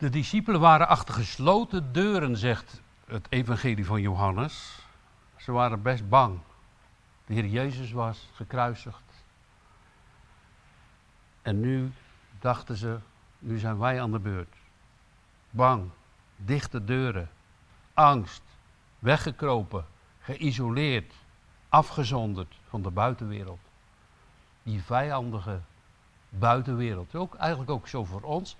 [0.00, 4.78] De discipelen waren achter gesloten deuren, zegt het evangelie van Johannes.
[5.36, 6.38] Ze waren best bang.
[7.26, 9.02] De Heer Jezus was gekruisigd.
[11.42, 11.92] En nu
[12.38, 12.98] dachten ze,
[13.38, 14.54] nu zijn wij aan de beurt.
[15.50, 15.90] Bang,
[16.36, 17.30] dichte deuren,
[17.94, 18.42] angst,
[18.98, 19.86] weggekropen,
[20.20, 21.14] geïsoleerd,
[21.68, 23.60] afgezonderd van de buitenwereld.
[24.62, 25.60] Die vijandige
[26.28, 27.14] buitenwereld.
[27.14, 28.56] Ook, eigenlijk ook zo voor ons,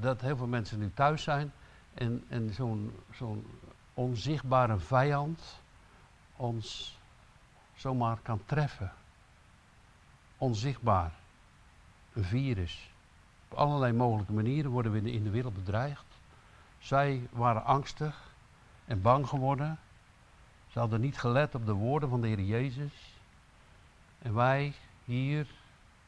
[0.00, 1.52] dat heel veel mensen nu thuis zijn
[1.94, 3.46] en, en zo'n zo'n
[3.94, 5.60] onzichtbare vijand
[6.36, 6.98] ons
[7.74, 8.92] zomaar kan treffen.
[10.38, 11.12] Onzichtbaar.
[12.12, 12.90] Een virus.
[13.48, 16.04] Op allerlei mogelijke manieren worden we in de wereld bedreigd.
[16.78, 18.34] Zij waren angstig
[18.84, 19.78] en bang geworden.
[20.68, 23.14] Ze hadden niet gelet op de woorden van de Heer Jezus.
[24.18, 24.74] En wij
[25.04, 25.46] hier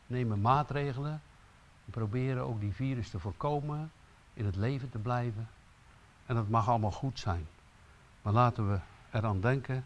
[0.06, 1.22] nemen maatregelen
[1.88, 3.92] en proberen ook die virus te voorkomen,
[4.34, 5.48] in het leven te blijven.
[6.26, 7.46] En dat mag allemaal goed zijn.
[8.22, 8.78] Maar laten we
[9.10, 9.84] eraan denken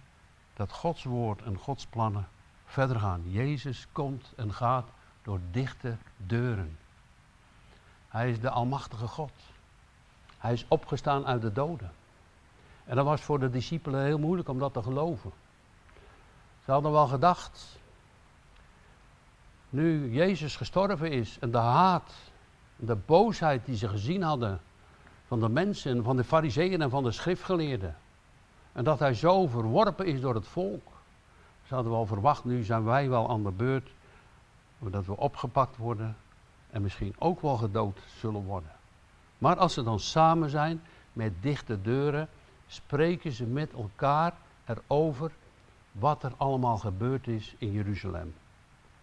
[0.54, 2.28] dat Gods woord en Gods plannen
[2.64, 3.30] verder gaan.
[3.30, 4.88] Jezus komt en gaat
[5.22, 6.78] door dichte deuren.
[8.08, 9.32] Hij is de Almachtige God.
[10.38, 11.92] Hij is opgestaan uit de doden.
[12.84, 15.32] En dat was voor de discipelen heel moeilijk om dat te geloven.
[16.64, 17.78] Ze hadden wel gedacht,
[19.72, 22.12] nu Jezus gestorven is en de haat,
[22.76, 24.60] de boosheid die ze gezien hadden
[25.26, 27.96] van de mensen, van de fariseeën en van de schriftgeleerden.
[28.72, 30.92] En dat hij zo verworpen is door het volk.
[31.66, 33.90] Ze hadden wel verwacht, nu zijn wij wel aan de beurt,
[34.78, 36.16] dat we opgepakt worden
[36.70, 38.72] en misschien ook wel gedood zullen worden.
[39.38, 42.28] Maar als ze dan samen zijn met dichte deuren,
[42.66, 45.32] spreken ze met elkaar erover
[45.92, 48.34] wat er allemaal gebeurd is in Jeruzalem.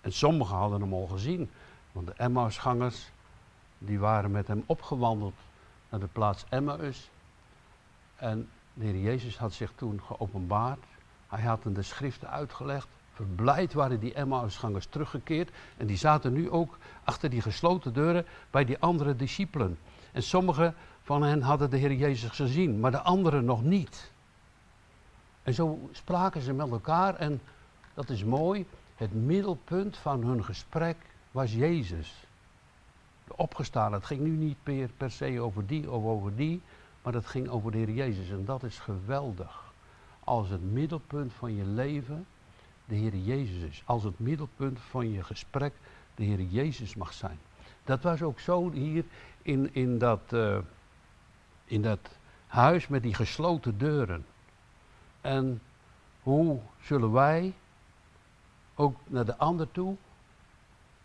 [0.02, 1.50] En sommigen hadden hem al gezien,
[1.92, 3.12] want de Emmausgangers
[3.78, 5.34] die waren met hem opgewandeld
[5.90, 7.10] naar de plaats Emmaus.
[8.16, 10.84] En de Heer Jezus had zich toen geopenbaard.
[11.28, 12.88] Hij had hem de schriften uitgelegd.
[13.14, 15.50] Verblijd waren die Emmausgangers teruggekeerd.
[15.78, 19.78] En die zaten nu ook achter die gesloten deuren bij die andere discipelen.
[20.12, 24.12] En sommigen van hen hadden de Heer Jezus gezien, maar de anderen nog niet.
[25.44, 27.42] En zo spraken ze met elkaar en
[27.94, 28.66] dat is mooi.
[29.00, 30.98] Het middelpunt van hun gesprek
[31.32, 32.24] was Jezus.
[33.28, 33.94] Opgestaan.
[33.94, 36.62] Het ging nu niet per, per se over die of over die,
[37.02, 38.30] maar het ging over de Heer Jezus.
[38.30, 39.74] En dat is geweldig.
[40.24, 42.26] Als het middelpunt van je leven
[42.86, 43.84] de Heer Jezus is.
[43.86, 45.74] Als het middelpunt van je gesprek
[46.16, 47.40] de Heer Jezus mag zijn.
[47.84, 49.04] Dat was ook zo hier
[49.42, 50.58] in, in, dat, uh,
[51.66, 52.18] in dat
[52.48, 54.26] huis met die gesloten deuren.
[55.22, 55.62] En
[56.24, 57.54] hoe zullen wij
[58.80, 59.96] ook naar de ander toe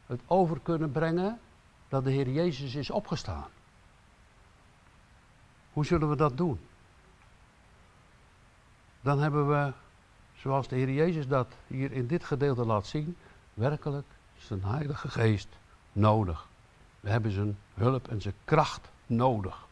[0.07, 1.41] het over kunnen brengen
[1.89, 3.49] dat de Heer Jezus is opgestaan?
[5.73, 6.59] Hoe zullen we dat doen?
[9.01, 9.73] Dan hebben we,
[10.35, 13.17] zoals de Heer Jezus dat hier in dit gedeelte laat zien,
[13.55, 14.07] werkelijk
[14.37, 15.49] zijn Heilige Geest
[15.93, 16.49] nodig.
[17.01, 19.67] We hebben zijn hulp en zijn kracht nodig.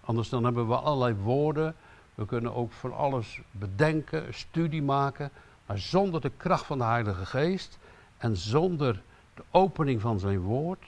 [0.00, 1.74] Anders dan hebben we allerlei woorden.
[2.14, 5.30] We kunnen ook van alles bedenken, studie maken.
[5.68, 7.78] Maar zonder de kracht van de Heilige Geest
[8.16, 9.02] en zonder
[9.34, 10.84] de opening van zijn woord.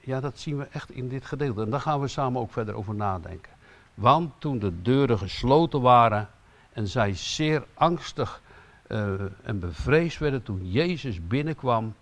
[0.00, 1.62] Ja, dat zien we echt in dit gedeelte.
[1.62, 3.52] En daar gaan we samen ook verder over nadenken.
[3.94, 6.28] Want toen de deuren gesloten waren
[6.72, 8.40] en zij zeer angstig
[8.86, 11.94] uh, en bevreesd werden toen Jezus binnenkwam,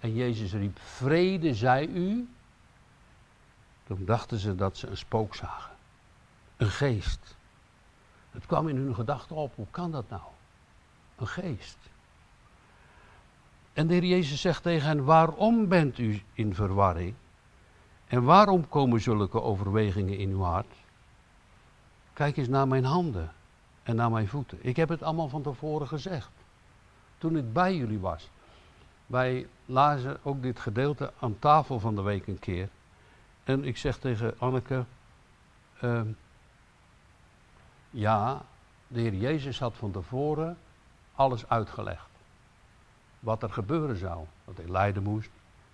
[0.00, 2.28] en Jezus riep, vrede zij u.
[3.86, 5.72] Toen dachten ze dat ze een spook zagen.
[6.56, 7.36] Een geest.
[8.30, 10.22] Het kwam in hun gedachten op, hoe kan dat nou?
[11.26, 11.78] Geest.
[13.72, 17.14] En de Heer Jezus zegt tegen hen, waarom bent u in verwarring?
[18.06, 20.74] En waarom komen zulke overwegingen in uw hart?
[22.12, 23.32] Kijk eens naar mijn handen
[23.82, 24.58] en naar mijn voeten.
[24.60, 26.30] Ik heb het allemaal van tevoren gezegd.
[27.18, 28.30] Toen ik bij jullie was.
[29.06, 32.68] Wij lazen ook dit gedeelte aan tafel van de week een keer.
[33.44, 34.84] En ik zeg tegen Anneke,
[35.82, 36.00] uh,
[37.90, 38.42] ja,
[38.86, 40.56] de Heer Jezus had van tevoren
[41.14, 42.08] alles uitgelegd.
[43.20, 44.26] Wat er gebeuren zou.
[44.44, 45.30] Dat hij lijden moest,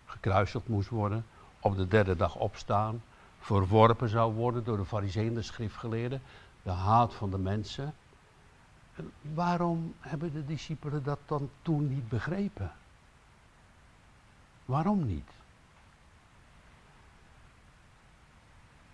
[0.06, 1.26] gekruisigd moest worden,
[1.60, 3.02] op de derde dag opstaan,
[3.40, 6.22] verworpen zou worden door de fariseeën, de schriftgeleerden,
[6.62, 7.94] de haat van de mensen.
[8.94, 12.72] En waarom hebben de discipelen dat dan toen niet begrepen?
[14.64, 15.30] Waarom niet?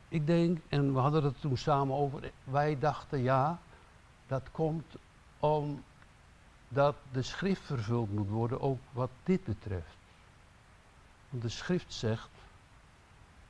[0.08, 3.58] Ik denk, en we hadden het toen samen over, wij dachten ja,
[4.26, 4.96] dat komt
[6.68, 9.96] omdat de schrift vervuld moet worden, ook wat dit betreft.
[11.30, 12.28] Want de schrift zegt,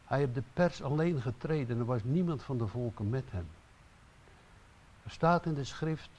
[0.05, 3.46] Hij heeft de pers alleen getreden en er was niemand van de volken met hem.
[5.05, 6.11] Er staat in de schrift,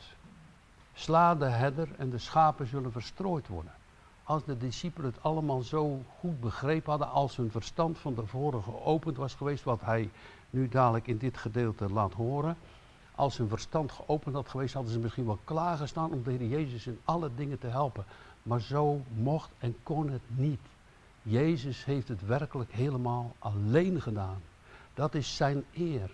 [0.93, 3.73] sla de herder en de schapen zullen verstrooid worden.
[4.23, 9.17] Als de discipelen het allemaal zo goed begrepen hadden, als hun verstand van tevoren geopend
[9.17, 10.09] was geweest, wat hij
[10.49, 12.57] nu dadelijk in dit gedeelte laat horen.
[13.15, 16.87] Als hun verstand geopend had geweest, hadden ze misschien wel klaargestaan om de Heer Jezus
[16.87, 18.05] in alle dingen te helpen.
[18.43, 20.61] Maar zo mocht en kon het niet.
[21.21, 24.41] Jezus heeft het werkelijk helemaal alleen gedaan.
[24.93, 26.11] Dat is zijn eer.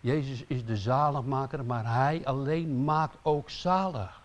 [0.00, 4.20] Jezus is de zaligmaker, maar hij alleen maakt ook zalig.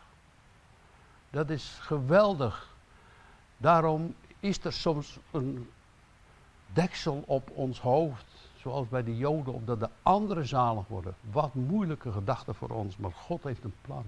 [1.30, 2.75] Dat is geweldig.
[3.57, 5.69] Daarom is er soms een
[6.74, 8.25] deksel op ons hoofd,
[8.57, 11.15] zoals bij de Joden, opdat de anderen zalig worden.
[11.31, 14.06] Wat moeilijke gedachte voor ons, maar God heeft een plan.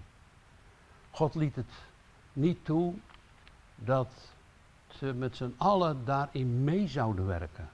[1.12, 1.72] God liet het
[2.34, 2.94] niet toe
[3.76, 4.12] dat
[4.88, 7.70] ze met z'n allen daarin mee zouden werken.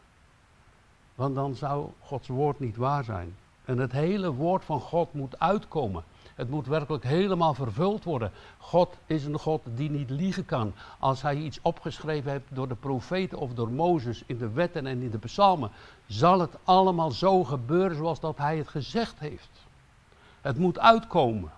[1.16, 3.36] Want dan zou Gods woord niet waar zijn.
[3.66, 6.04] En het hele woord van God moet uitkomen.
[6.36, 8.32] Het moet werkelijk helemaal vervuld worden.
[8.58, 10.74] God is een God die niet liegen kan.
[11.00, 15.02] Als hij iets opgeschreven heeft door de profeten of door Mozes in de wetten en
[15.02, 15.72] in de psalmen,
[16.08, 19.50] zal het allemaal zo gebeuren zoals dat hij het gezegd heeft.
[20.42, 21.52] Het moet uitkomen.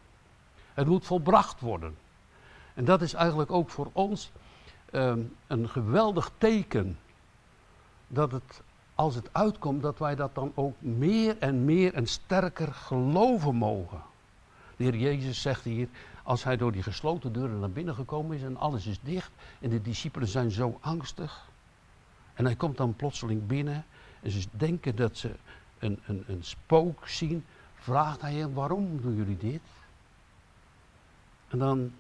[0.74, 1.96] Het moet volbracht worden.
[2.74, 4.32] En dat is eigenlijk ook voor ons
[4.92, 7.00] Ehm, een geweldig teken
[8.08, 8.62] dat het,
[8.98, 14.02] als het uitkomt, dat wij dat dan ook meer en meer en sterker geloven mogen.
[14.76, 15.88] De Heer Jezus zegt hier,
[16.24, 19.70] als hij door die gesloten deuren naar binnen gekomen is en alles is dicht en
[19.70, 21.50] de discipelen zijn zo angstig.
[22.34, 23.86] En hij komt dan plotseling binnen
[24.22, 25.36] en ze denken dat ze
[25.80, 27.46] een, een, een spook zien.
[27.76, 29.62] Vraagt hij hem, waarom doen jullie dit?
[31.48, 31.94] En dan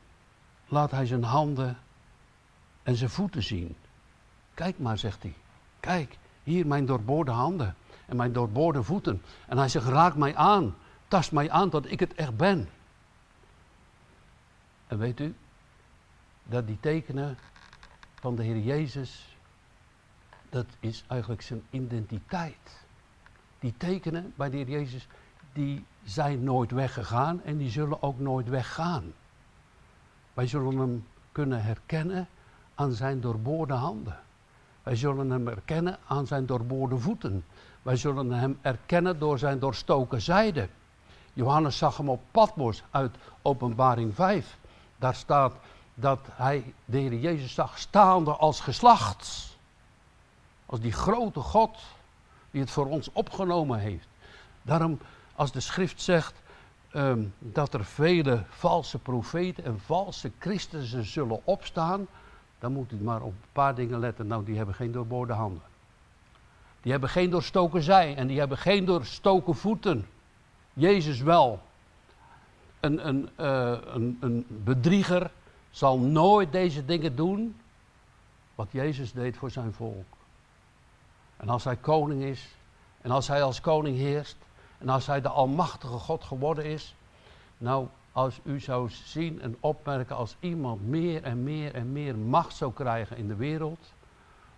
[0.67, 1.77] laat hij zijn handen
[2.83, 3.75] en zijn voeten zien.
[4.53, 5.33] Kijk maar, zegt hij.
[5.79, 6.17] Kijk,
[6.47, 9.21] hier mijn doorboorde handen en mijn doorboorde voeten.
[9.47, 10.75] En hij zegt, raak mij aan,
[11.07, 12.69] tast mij aan tot ik het echt ben.
[14.87, 15.35] En weet u,
[16.43, 17.37] dat die tekenen
[18.19, 19.37] van de Heer Jezus,
[20.49, 22.85] dat is eigenlijk zijn identiteit.
[23.59, 25.07] Die tekenen bij de Heer Jezus,
[25.53, 29.13] die zijn nooit weggegaan en die zullen ook nooit weggaan.
[30.33, 32.27] Wij zullen hem kunnen herkennen
[32.75, 34.19] aan zijn doorboorde handen.
[34.87, 37.45] Wij zullen hem erkennen aan zijn doorboorde voeten.
[37.81, 40.69] Wij zullen hem erkennen door zijn doorstoken zijde.
[41.33, 44.57] Johannes zag hem op Patmos uit Openbaring 5.
[44.97, 45.53] Daar staat
[45.93, 49.57] dat hij de Heer Jezus zag staande als geslacht.
[50.65, 51.77] Als die grote God
[52.51, 54.07] die het voor ons opgenomen heeft.
[54.61, 54.99] Daarom,
[55.35, 56.33] als de schrift zegt
[56.91, 62.07] ehm, dat er vele valse profeten en valse christenen zullen opstaan,
[62.59, 64.27] dan moet u maar op een paar dingen letten.
[64.27, 65.61] Nou, die hebben geen doorboorde handen.
[66.81, 70.07] Die hebben geen doorstoken zij en die hebben geen doorstoken voeten.
[70.73, 71.59] Jezus wel.
[72.79, 75.31] Een, een, uh, een, een bedrieger
[75.69, 77.55] zal nooit deze dingen doen
[78.55, 80.05] wat Jezus deed voor zijn volk.
[81.37, 82.47] En als hij koning is,
[83.01, 84.35] en als hij als koning heerst,
[84.77, 86.95] en als hij de almachtige God geworden is,
[87.57, 92.55] nou, als u zou zien en opmerken als iemand meer en meer en meer macht
[92.55, 93.93] zou krijgen in de wereld.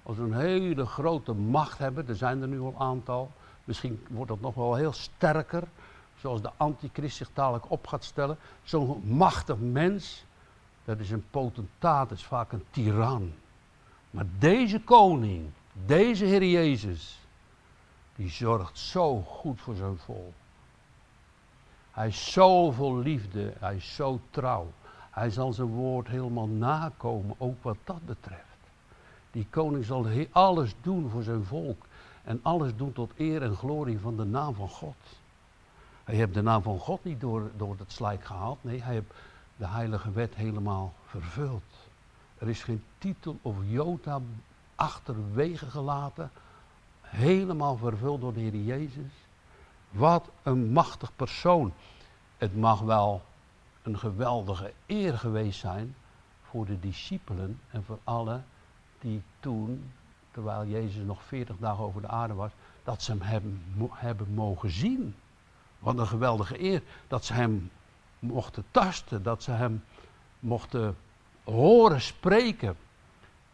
[0.04, 3.32] Als een hele grote macht hebben, er zijn er nu al een aantal.
[3.64, 5.64] Misschien wordt dat nog wel heel sterker,
[6.20, 8.38] zoals de antichrist zich dadelijk op gaat stellen.
[8.64, 10.24] Zo'n machtig mens,
[10.86, 13.34] dat is een potentaat, dat is vaak een tiran.
[14.12, 15.50] Maar deze koning,
[15.86, 17.20] deze Heer Jezus,
[18.16, 20.39] die zorgt zo goed voor zijn volk.
[22.00, 24.72] Hij is zo vol liefde, hij is zo trouw.
[25.12, 28.58] Hij zal zijn woord helemaal nakomen, ook wat dat betreft.
[29.32, 31.86] Die koning zal alles doen voor zijn volk.
[32.24, 34.96] En alles doen tot eer en glorie van de naam van God.
[36.04, 38.64] Hij heeft de naam van God niet door, door het slijk gehaald.
[38.64, 39.14] Nee, hij heeft
[39.56, 41.64] de heilige wet helemaal vervuld.
[42.38, 44.22] Er is geen titel of jota
[44.76, 46.32] achterwege gelaten.
[47.02, 49.28] Helemaal vervuld door de Heer Jezus.
[49.90, 51.74] Wat een machtig persoon.
[52.38, 53.22] Het mag wel
[53.82, 55.96] een geweldige eer geweest zijn
[56.42, 58.46] voor de discipelen en voor allen
[59.00, 59.92] die toen,
[60.32, 62.52] terwijl Jezus nog veertig dagen over de aarde was,
[62.84, 63.52] dat ze hem
[63.92, 65.16] hebben mogen zien.
[65.80, 66.84] Wat een geweldige eer.
[67.08, 67.72] Dat ze hem
[68.20, 69.84] mochten tasten, dat ze hem
[70.40, 70.98] mochten
[71.44, 72.78] horen spreken.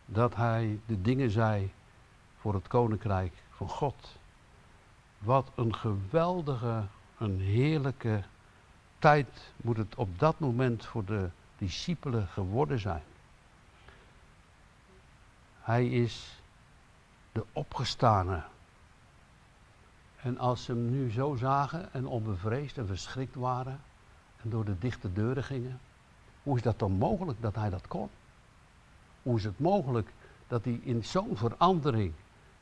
[0.05, 1.71] Dat hij de dingen zei
[2.37, 4.17] voor het koninkrijk van God.
[5.19, 6.83] Wat een geweldige,
[7.17, 8.23] een heerlijke
[8.99, 13.03] tijd moet het op dat moment voor de discipelen geworden zijn.
[15.61, 16.41] Hij is
[17.31, 18.43] de opgestane.
[20.21, 23.81] En als ze hem nu zo zagen en onbevreesd en verschrikt waren
[24.41, 25.79] en door de dichte deuren gingen,
[26.43, 28.09] hoe is dat dan mogelijk dat hij dat kon?
[29.21, 30.13] Hoe is het mogelijk
[30.47, 32.13] dat hij in zo'n verandering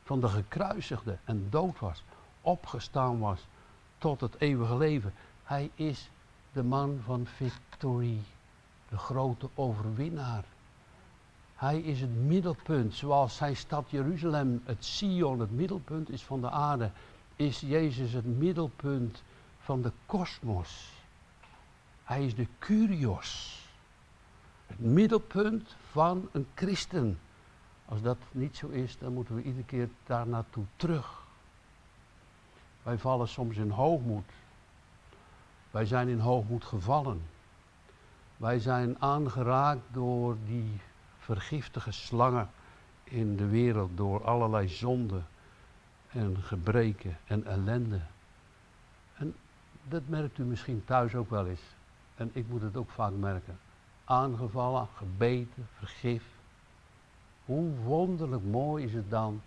[0.04, 2.04] van de gekruisigde en dood was,
[2.44, 3.48] opgestaan was
[3.98, 5.14] tot het eeuwige leven?
[5.44, 6.10] Hij is
[6.52, 8.18] de man van victory,
[8.90, 10.44] de grote overwinnaar.
[11.56, 16.50] Hij is het middelpunt, zoals zijn stad Jeruzalem, het Sion, het middelpunt is van de
[16.50, 16.92] aarde,
[17.36, 19.24] is Jezus het middelpunt
[19.60, 20.92] van de kosmos.
[22.04, 23.62] Hij is de Curios,
[24.68, 27.20] het middelpunt van een christen.
[27.86, 31.23] Als dat niet zo is, dan moeten we iedere keer daar naartoe terug.
[32.84, 34.32] Wij vallen soms in hoogmoed.
[35.72, 37.22] Wij zijn in hoogmoed gevallen.
[38.38, 40.80] Wij zijn aangeraakt door die
[41.18, 42.50] vergiftige slangen
[43.04, 45.26] in de wereld, door allerlei zonden
[46.10, 48.02] en gebreken en ellende.
[49.14, 49.36] En
[49.88, 51.62] dat merkt u misschien thuis ook wel eens.
[52.16, 53.60] En ik moet het ook vaak merken.
[54.04, 56.24] Aangevallen, gebeten, vergif.
[57.46, 59.42] Hoe wonderlijk mooi is het dan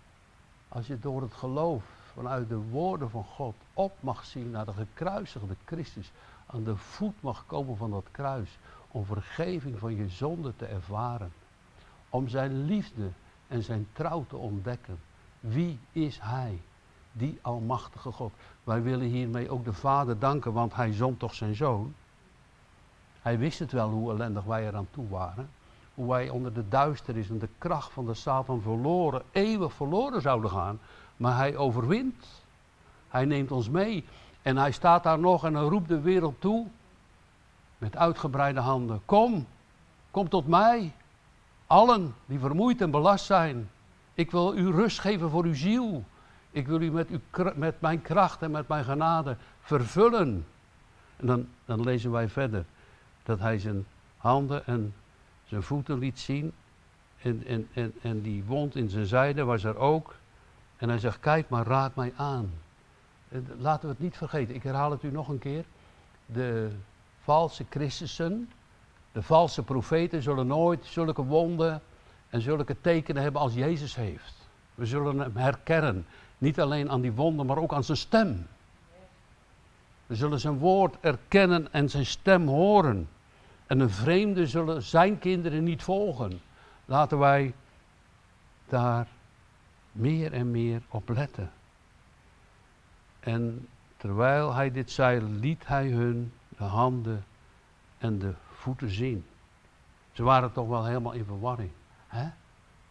[0.67, 4.73] als je door het geloof vanuit de woorden van God op mag zien naar de
[4.73, 6.11] gekruisigde Christus.
[6.45, 8.57] Aan de voet mag komen van dat kruis.
[8.87, 11.31] Om vergeving van je zonde te ervaren.
[12.09, 13.09] Om zijn liefde
[13.47, 14.99] en zijn trouw te ontdekken.
[15.39, 16.61] Wie is Hij?
[17.11, 18.31] Die Almachtige God.
[18.63, 21.93] Wij willen hiermee ook de Vader danken, want Hij zond toch zijn Zoon.
[23.21, 25.49] Hij wist het wel hoe ellendig wij eraan toe waren.
[25.93, 30.49] Hoe wij onder de duisternis en de kracht van de Satan verloren, eeuwig verloren zouden
[30.49, 30.79] gaan.
[31.17, 32.25] Maar Hij overwint.
[33.07, 34.05] Hij neemt ons mee.
[34.41, 36.67] En Hij staat daar nog en roept de wereld toe.
[37.77, 39.01] Met uitgebreide handen.
[39.05, 39.47] Kom,
[40.11, 40.93] kom tot mij.
[41.67, 43.69] Allen die vermoeid en belast zijn.
[44.13, 46.03] Ik wil u rust geven voor uw ziel.
[46.51, 47.09] Ik wil u met,
[47.55, 50.45] met mijn kracht en met mijn genade vervullen.
[51.17, 52.65] En dan, dan lezen wij verder
[53.23, 53.85] dat hij zijn
[54.17, 54.93] handen en
[55.45, 56.53] zijn voeten liet zien.
[57.21, 60.15] En, en, en, en die wond in zijn zijde was er ook.
[60.77, 62.51] En hij zegt, kijk maar, raak mij aan.
[63.57, 65.65] Laten we het niet vergeten, ik herhaal het u nog een keer.
[66.25, 66.71] De
[67.23, 68.49] valse Christussen,
[69.11, 71.81] de valse profeten zullen nooit zulke wonden
[72.29, 74.47] en zulke tekenen hebben als Jezus heeft.
[74.75, 76.05] We zullen hem herkennen.
[76.37, 78.47] Niet alleen aan die wonden, maar ook aan zijn stem.
[80.05, 83.09] We zullen zijn woord erkennen en zijn stem horen.
[83.67, 86.41] En een vreemde zullen zijn kinderen niet volgen.
[86.85, 87.53] Laten wij
[88.69, 89.07] daar
[89.97, 91.51] meer en meer op letten.
[93.19, 97.25] En terwijl hij dit zei, liet hij hun de handen
[97.97, 99.25] en de voeten zien.
[100.11, 101.71] Ze waren toch wel helemaal in verwarring.
[102.07, 102.29] Hè?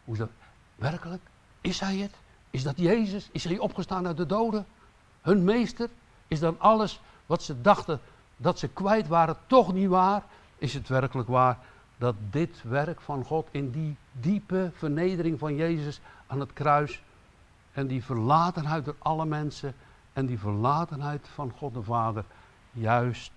[0.04, 0.30] Hoe is dat?
[0.74, 1.22] Werkelijk?
[1.60, 2.14] Is hij het?
[2.50, 3.28] Is dat Jezus?
[3.32, 4.66] Is hij opgestaan uit de doden?
[5.20, 5.88] Hun meester?
[6.28, 8.00] Is dan alles wat ze dachten
[8.36, 10.24] dat ze kwijt waren toch niet waar?
[10.58, 11.58] Is het werkelijk waar
[11.98, 17.02] dat dit werk van God in die diepe vernedering van Jezus aan het kruis
[17.72, 19.74] en die verlatenheid door alle mensen
[20.12, 22.24] en die verlatenheid van God de Vader
[22.72, 23.32] juist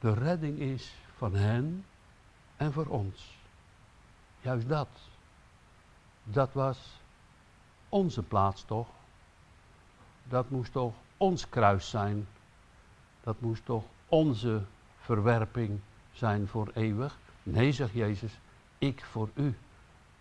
[0.00, 1.84] de redding is van hen
[2.56, 3.36] en voor ons.
[4.40, 4.88] Juist dat.
[6.24, 7.00] Dat was
[7.88, 8.88] onze plaats toch?
[10.24, 12.26] Dat moest toch ons kruis zijn?
[13.20, 14.62] Dat moest toch onze
[14.98, 15.80] verwerping
[16.12, 17.18] zijn voor eeuwig?
[17.50, 18.32] Nee, zegt Jezus,
[18.78, 19.56] ik voor u,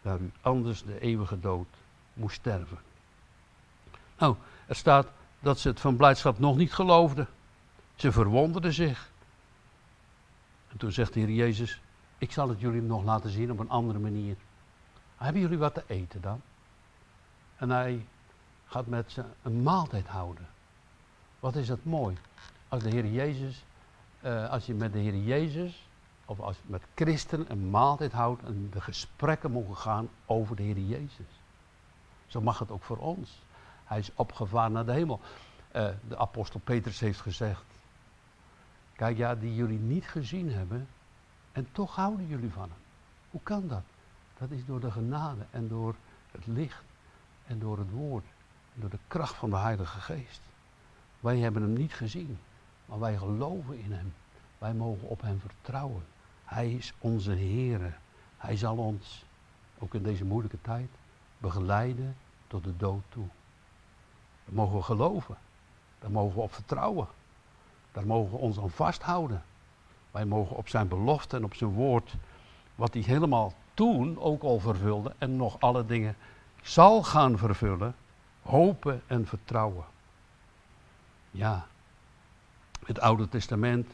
[0.01, 1.67] daar u anders de eeuwige dood
[2.13, 2.77] moest sterven.
[4.17, 4.35] Nou,
[4.67, 5.07] er staat
[5.39, 7.27] dat ze het van blijdschap nog niet geloofden.
[7.95, 9.11] Ze verwonderden zich.
[10.67, 11.81] En toen zegt de Heer Jezus,
[12.17, 14.35] ik zal het jullie nog laten zien op een andere manier.
[15.17, 16.41] Hebben jullie wat te eten dan?
[17.55, 18.05] En hij
[18.65, 20.47] gaat met ze een maaltijd houden.
[21.39, 22.17] Wat is dat mooi.
[22.67, 23.63] Als de Heer Jezus,
[24.21, 25.86] uh, als je met de Heer Jezus,
[26.29, 30.79] of als met christen een maaltijd houdt en de gesprekken mogen gaan over de Heer
[30.79, 31.41] Jezus.
[32.27, 33.41] Zo mag het ook voor ons.
[33.85, 35.19] Hij is opgevaren naar de hemel.
[35.75, 37.63] Uh, de apostel Petrus heeft gezegd,
[38.95, 40.87] kijk ja, die jullie niet gezien hebben
[41.51, 42.79] en toch houden jullie van hem.
[43.31, 43.83] Hoe kan dat?
[44.37, 45.95] Dat is door de genade en door
[46.31, 46.83] het licht
[47.45, 48.25] en door het woord
[48.75, 50.41] en door de kracht van de Heilige Geest.
[51.19, 52.39] Wij hebben hem niet gezien,
[52.85, 54.13] maar wij geloven in hem.
[54.57, 56.03] Wij mogen op hem vertrouwen.
[56.47, 57.91] Hij is onze Heere.
[58.37, 59.25] Hij zal ons,
[59.79, 60.89] ook in deze moeilijke tijd,
[61.37, 62.15] begeleiden
[62.47, 63.27] tot de dood toe.
[64.45, 65.37] Daar mogen we geloven.
[65.99, 67.07] Daar mogen we op vertrouwen.
[67.91, 69.43] Daar mogen we ons aan vasthouden.
[70.11, 72.15] Wij mogen op zijn belofte en op zijn woord,
[72.75, 76.15] wat hij helemaal toen ook al vervulde en nog alle dingen
[76.61, 77.95] zal gaan vervullen,
[78.41, 79.85] hopen en vertrouwen.
[81.31, 81.67] Ja,
[82.85, 83.91] het Oude Testament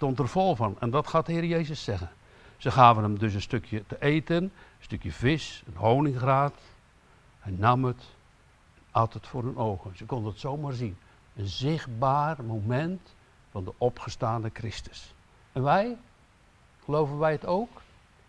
[0.00, 0.76] stond er vol van.
[0.78, 2.10] En dat gaat de Heer Jezus zeggen.
[2.56, 6.54] Ze gaven hem dus een stukje te eten, een stukje vis, een honingraad.
[7.38, 8.04] Hij nam het,
[8.90, 9.96] at het voor hun ogen.
[9.96, 10.96] Ze konden het zomaar zien.
[11.36, 13.14] Een zichtbaar moment
[13.50, 15.14] van de opgestaande Christus.
[15.52, 15.96] En wij,
[16.84, 17.82] geloven wij het ook?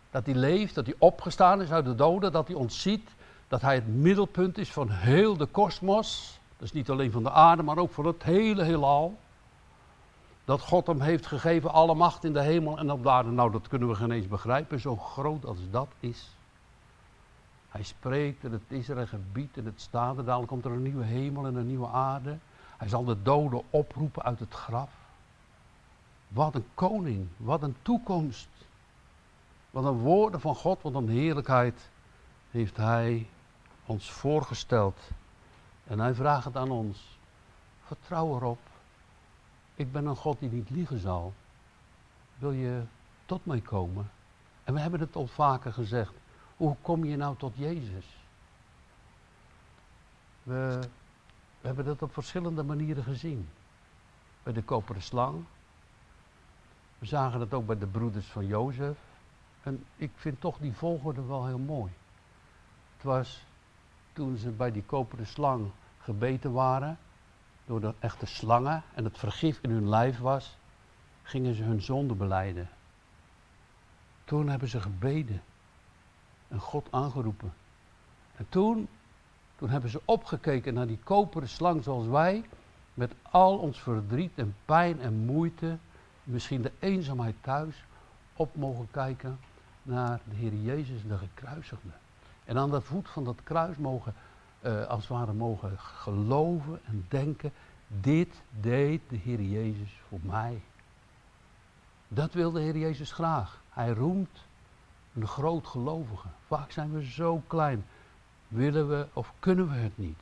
[0.10, 3.10] Dat hij leeft, dat hij opgestaan is uit de doden, dat hij ons ziet,
[3.48, 6.40] dat hij het middelpunt is van heel de kosmos.
[6.58, 9.18] Dus niet alleen van de aarde, maar ook van het hele heelal.
[10.46, 13.32] Dat God hem heeft gegeven alle macht in de hemel en op de aarde.
[13.32, 16.36] Nou, dat kunnen we geen eens begrijpen, zo groot als dat is.
[17.70, 20.26] Hij spreekt en het is er een gebied en het staat er.
[20.26, 22.38] Dadelijk komt er een nieuwe hemel en een nieuwe aarde.
[22.78, 24.90] Hij zal de doden oproepen uit het graf.
[26.28, 28.50] Wat een koning, wat een toekomst.
[29.72, 31.90] Wat een woorden van God, wat een heerlijkheid
[32.52, 33.28] heeft hij
[33.86, 35.00] ons voorgesteld.
[35.84, 37.18] En hij vraagt het aan ons.
[37.86, 38.60] Vertrouw erop.
[39.82, 41.34] Ik ben een God die niet liegen zal.
[42.38, 42.82] Wil je
[43.26, 44.12] tot mij komen?
[44.64, 46.14] En we hebben het al vaker gezegd.
[46.58, 48.18] Hoe kom je nou tot Jezus?
[50.44, 50.80] We,
[51.62, 53.50] we hebben dat op verschillende manieren gezien.
[54.44, 55.44] Bij de koperen slang.
[57.00, 58.98] We zagen het ook bij de broeders van Jozef.
[59.64, 61.92] En ik vind toch die volgorde wel heel mooi.
[62.96, 63.46] Het was
[64.14, 66.98] toen ze bij die koperen slang gebeten waren,
[67.72, 70.58] door de echte slangen en het vergif in hun lijf was,
[71.24, 72.70] gingen ze hun zonde beleiden.
[74.24, 75.42] Toen hebben ze gebeden
[76.48, 77.54] en God aangeroepen.
[78.36, 78.88] En toen,
[79.56, 82.44] toen hebben ze opgekeken naar die koperen slang zoals wij,
[82.94, 85.78] met al ons verdriet en pijn en moeite,
[86.24, 87.84] misschien de eenzaamheid thuis,
[88.34, 89.40] op mogen kijken
[89.84, 91.92] naar de Heer Jezus, de gekruisigde.
[92.46, 94.13] En aan de voet van dat kruis mogen,
[94.62, 97.51] uh, als het ware, mogen geloven en denken,
[97.88, 100.62] dit deed de Heer Jezus voor mij.
[102.08, 103.62] Dat wil de Heer Jezus graag.
[103.70, 104.46] Hij roemt
[105.14, 106.27] een groot gelovige.
[106.48, 107.86] Vaak zijn we zo klein.
[108.48, 110.20] Willen we of kunnen we het niet.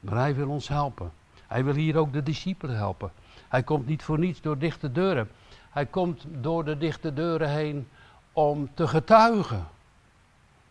[0.00, 1.12] Maar hij wil ons helpen.
[1.46, 3.10] Hij wil hier ook de discipelen helpen.
[3.48, 5.30] Hij komt niet voor niets door dichte deuren.
[5.70, 7.88] Hij komt door de dichte deuren heen
[8.32, 9.66] om te getuigen.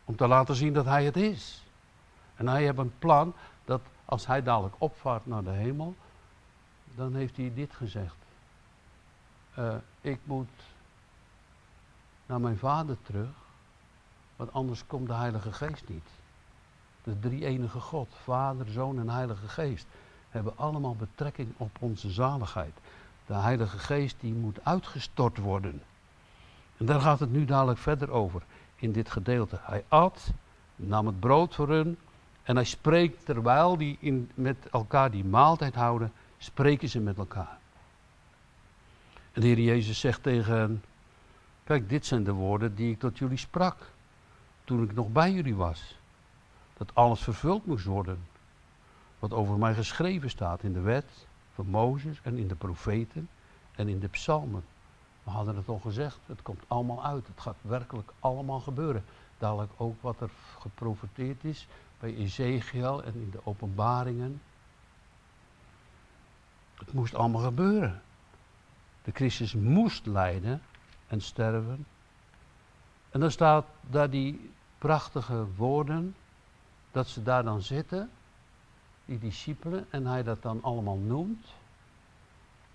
[0.06, 1.67] Om te laten zien dat hij het is.
[2.38, 3.34] En hij heeft een plan
[3.66, 5.96] dat als hij dadelijk opvaart naar de hemel,
[6.96, 8.16] dan heeft hij dit gezegd.
[9.60, 10.50] Uh, ik moet
[12.26, 13.30] naar mijn vader terug,
[14.36, 16.10] want anders komt de Heilige Geest niet.
[17.04, 19.88] De drie enige God, Vader, Zoon en Heilige Geest,
[20.30, 22.74] hebben allemaal betrekking op onze zaligheid.
[23.26, 25.82] De Heilige Geest die moet uitgestort worden.
[26.78, 28.42] En daar gaat het nu dadelijk verder over
[28.76, 29.60] in dit gedeelte.
[29.62, 30.32] Hij at,
[30.76, 31.98] nam het brood voor hun
[32.48, 37.58] en hij spreekt terwijl die in, met elkaar die maaltijd houden, spreken ze met elkaar.
[39.32, 40.84] En de Heer Jezus zegt tegen hen,
[41.64, 43.92] kijk dit zijn de woorden die ik tot jullie sprak
[44.64, 45.98] toen ik nog bij jullie was.
[46.78, 48.20] Dat alles vervuld moest worden
[49.20, 53.30] wat over mij geschreven staat in de wet van Mozes en in de profeten
[53.76, 54.64] en in de psalmen.
[55.24, 57.28] We hadden het al gezegd, het komt allemaal uit.
[57.28, 59.04] Het gaat werkelijk allemaal gebeuren.
[59.38, 60.30] Dadelijk ook wat er
[60.60, 61.68] geprofeteerd is
[62.00, 64.42] bij Ezekiel en in de openbaringen.
[66.76, 68.02] Het moest allemaal gebeuren.
[69.04, 70.62] De Christus moest lijden
[71.08, 71.86] en sterven.
[73.10, 76.16] En dan staat daar die prachtige woorden,
[76.92, 78.10] dat ze daar dan zitten,
[79.06, 81.48] die discipelen, en hij dat dan allemaal noemt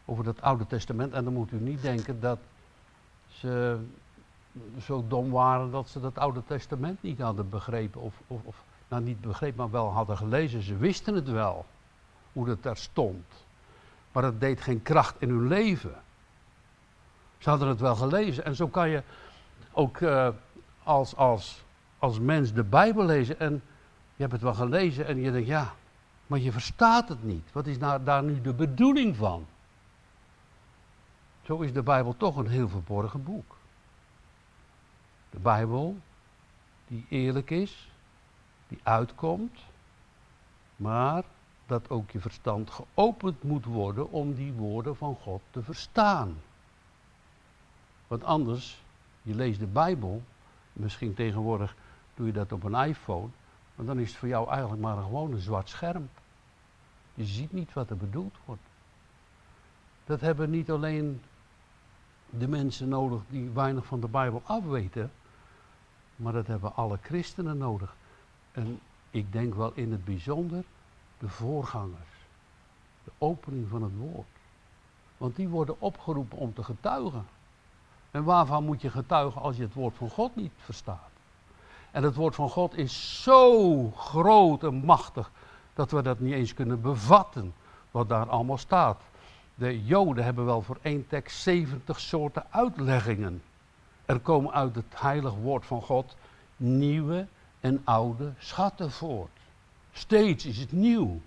[0.04, 1.12] over het Oude Testament.
[1.12, 2.38] En dan moet u niet denken dat
[3.28, 3.80] ze
[4.80, 8.00] zo dom waren dat ze dat Oude Testament niet hadden begrepen.
[8.00, 10.62] Of, of, of nou niet begrepen, maar wel hadden gelezen.
[10.62, 11.66] Ze wisten het wel,
[12.32, 13.24] hoe het daar stond.
[14.12, 15.94] Maar het deed geen kracht in hun leven.
[17.38, 18.44] Ze hadden het wel gelezen.
[18.44, 19.02] En zo kan je
[19.72, 20.28] ook uh,
[20.82, 21.64] als, als,
[21.98, 23.40] als mens de Bijbel lezen.
[23.40, 23.52] En
[24.14, 25.74] je hebt het wel gelezen en je denkt, ja,
[26.26, 27.52] maar je verstaat het niet.
[27.52, 29.46] Wat is nou, daar nu de bedoeling van?
[31.42, 33.56] Zo is de Bijbel toch een heel verborgen boek.
[35.30, 35.98] De Bijbel
[36.86, 37.91] die eerlijk is,
[38.72, 39.58] die uitkomt,
[40.76, 41.24] maar
[41.66, 46.36] dat ook je verstand geopend moet worden om die woorden van God te verstaan.
[48.06, 48.82] Want anders,
[49.22, 50.22] je leest de Bijbel,
[50.72, 51.74] misschien tegenwoordig
[52.14, 53.28] doe je dat op een iPhone,
[53.74, 56.08] maar dan is het voor jou eigenlijk maar gewoon een zwart scherm.
[57.14, 58.62] Je ziet niet wat er bedoeld wordt.
[60.04, 61.22] Dat hebben niet alleen
[62.30, 65.10] de mensen nodig die weinig van de Bijbel afweten,
[66.16, 67.94] maar dat hebben alle christenen nodig.
[68.52, 70.64] En ik denk wel in het bijzonder
[71.18, 72.10] de voorgangers.
[73.04, 74.26] De opening van het woord.
[75.16, 77.26] Want die worden opgeroepen om te getuigen.
[78.10, 81.10] En waarvan moet je getuigen als je het woord van God niet verstaat?
[81.90, 85.30] En het woord van God is zo groot en machtig
[85.74, 87.54] dat we dat niet eens kunnen bevatten,
[87.90, 89.00] wat daar allemaal staat.
[89.54, 93.42] De Joden hebben wel voor één tekst 70 soorten uitleggingen.
[94.04, 96.16] Er komen uit het heilig woord van God
[96.56, 97.26] nieuwe
[97.62, 99.38] en oude schatten voort.
[99.92, 101.20] Steeds is het nieuw.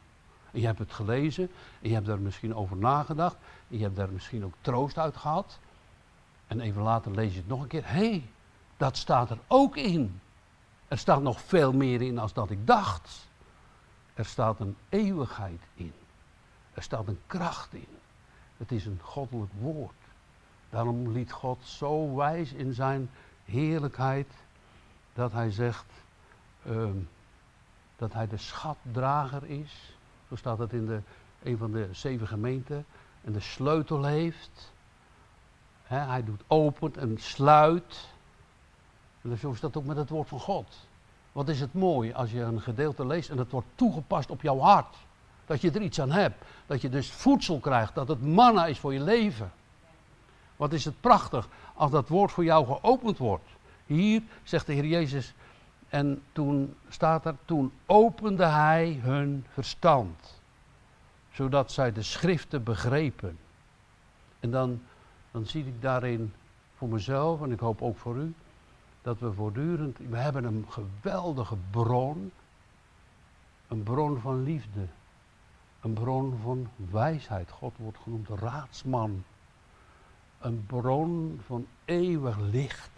[0.52, 3.36] En je hebt het gelezen en je hebt daar misschien over nagedacht.
[3.70, 5.60] En je hebt daar misschien ook troost uit gehad.
[6.48, 7.88] En even later lees je het nog een keer.
[7.88, 8.30] Hé, hey,
[8.78, 10.22] dat staat er ook in.
[10.88, 13.28] Er staat nog veel meer in als dat ik dacht.
[14.14, 15.94] Er staat een eeuwigheid in.
[16.74, 17.88] Er staat een kracht in.
[18.58, 19.94] Het is een goddelijk woord.
[20.70, 23.10] Daarom liet God zo wijs in zijn
[23.46, 24.28] heerlijkheid
[25.14, 25.86] dat hij zegt
[26.66, 26.98] ehm,
[27.96, 29.98] dat hij de schatdrager is.
[30.30, 31.02] Zo staat het in de,
[31.44, 32.86] een van de zeven gemeenten.
[33.24, 34.74] En de sleutel heeft.
[35.84, 38.10] hij doet open en sluit.
[39.22, 40.88] En zo is dat ook met het woord van God.
[41.32, 44.60] Wat is het mooi als je een gedeelte leest en het wordt toegepast op jouw
[44.60, 44.96] hart.
[45.46, 46.46] Dat je er iets aan hebt.
[46.66, 47.96] Dat je dus voedsel krijgt.
[47.96, 49.52] Dat het manna is voor je leven.
[50.56, 53.50] Wat is het prachtig als dat woord voor jou geopend wordt.
[53.86, 55.34] Hier zegt de Heer Jezus.
[55.90, 60.42] En toen staat er, toen opende hij hun verstand.
[61.32, 63.38] Zodat zij de schriften begrepen.
[64.40, 64.82] En dan,
[65.32, 66.34] dan zie ik daarin
[66.78, 68.34] voor mezelf en ik hoop ook voor u
[69.06, 72.32] dat we voortdurend, we hebben een geweldige bron,
[73.68, 74.88] een bron van liefde,
[75.82, 77.52] een bron van wijsheid.
[77.52, 79.24] God wordt genoemd raadsman,
[80.40, 82.90] een bron van eeuwig licht.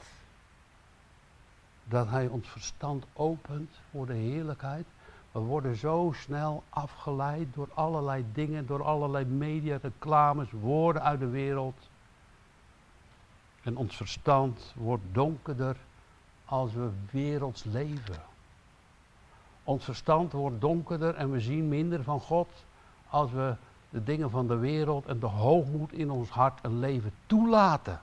[1.89, 4.85] Dat hij ons verstand opent voor de heerlijkheid.
[5.31, 11.29] We worden zo snel afgeleid door allerlei dingen, door allerlei media, reclames, woorden uit de
[11.29, 11.89] wereld.
[13.63, 15.77] En ons verstand wordt donkerder
[16.45, 18.21] als we werelds leven.
[19.63, 22.49] Ons verstand wordt donkerder en we zien minder van God
[23.09, 23.55] als we
[23.89, 28.01] de dingen van de wereld en de hoogmoed in ons hart en leven toelaten.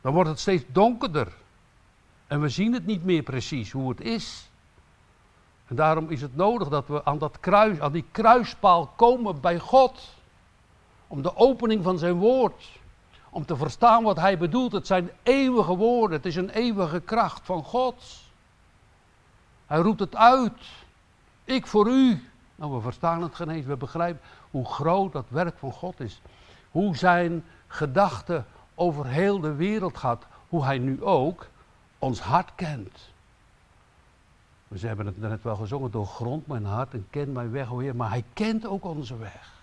[0.00, 1.32] Dan wordt het steeds donkerder.
[2.30, 4.50] En we zien het niet meer precies hoe het is.
[5.66, 9.58] En daarom is het nodig dat we aan, dat kruis, aan die kruispaal komen bij
[9.58, 10.14] God.
[11.06, 12.68] Om de opening van zijn woord
[13.30, 14.72] om te verstaan wat hij bedoelt.
[14.72, 18.04] Het zijn eeuwige woorden, het is een eeuwige kracht van God.
[19.66, 20.62] Hij roept het uit.
[21.44, 22.28] Ik voor u.
[22.54, 26.20] Nou, we verstaan het geen we begrijpen hoe groot dat werk van God is.
[26.70, 30.26] Hoe zijn gedachte over heel de wereld gaat.
[30.48, 31.46] Hoe hij nu ook
[32.00, 33.08] ons hart kent.
[34.68, 37.78] We hebben het net wel gezongen, door grond mijn hart en ken mijn weg, o
[37.78, 37.96] Heer.
[37.96, 39.58] Maar hij kent ook onze weg.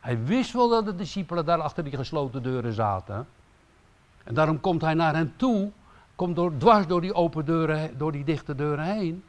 [0.00, 3.26] Hij wist wel dat de discipelen daar achter die gesloten deuren zaten.
[4.24, 5.70] En daarom komt hij naar hen toe,
[6.14, 9.24] komt door, dwars door die open deuren, door die dichte deuren heen.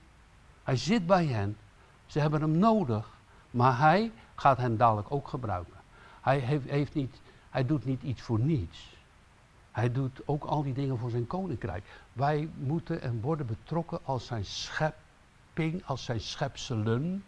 [0.64, 1.58] Hij zit bij hen.
[2.06, 3.10] Ze hebben hem nodig,
[3.52, 5.74] maar hij gaat hen dadelijk ook gebruiken.
[6.22, 8.98] Hij, heeft, heeft niet, hij doet niet iets voor niets.
[9.80, 11.84] Hij doet ook al die dingen voor zijn koninkrijk.
[12.14, 17.24] Wij moeten en worden betrokken als zijn schepping, als zijn schepselen,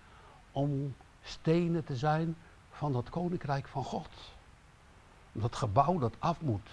[0.51, 2.35] om stenen te zijn
[2.71, 4.09] van dat koninkrijk van God.
[5.31, 6.69] Dat gebouw dat af moet.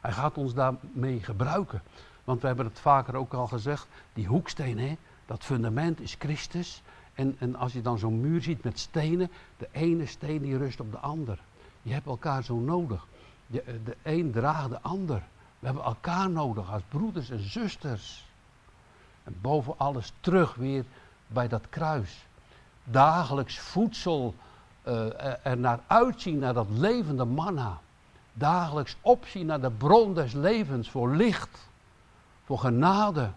[0.00, 1.82] Hij gaat ons daarmee gebruiken.
[2.24, 6.82] Want we hebben het vaker ook al gezegd, die hoeksteen, hè, dat fundament is Christus.
[7.14, 10.80] En, en als je dan zo'n muur ziet met stenen, de ene steen die rust
[10.80, 11.38] op de ander.
[11.82, 13.06] Je hebt elkaar zo nodig.
[13.46, 15.22] De, de een draagt de ander.
[15.58, 18.24] We hebben elkaar nodig als broeders en zusters.
[19.24, 20.84] En boven alles terug weer
[21.26, 22.26] bij dat kruis.
[22.84, 24.34] Dagelijks voedsel
[24.84, 27.78] uh, er naar uitzien naar dat levende manna.
[28.32, 31.68] Dagelijks opzien naar de bron des levens voor licht,
[32.44, 33.30] voor genade,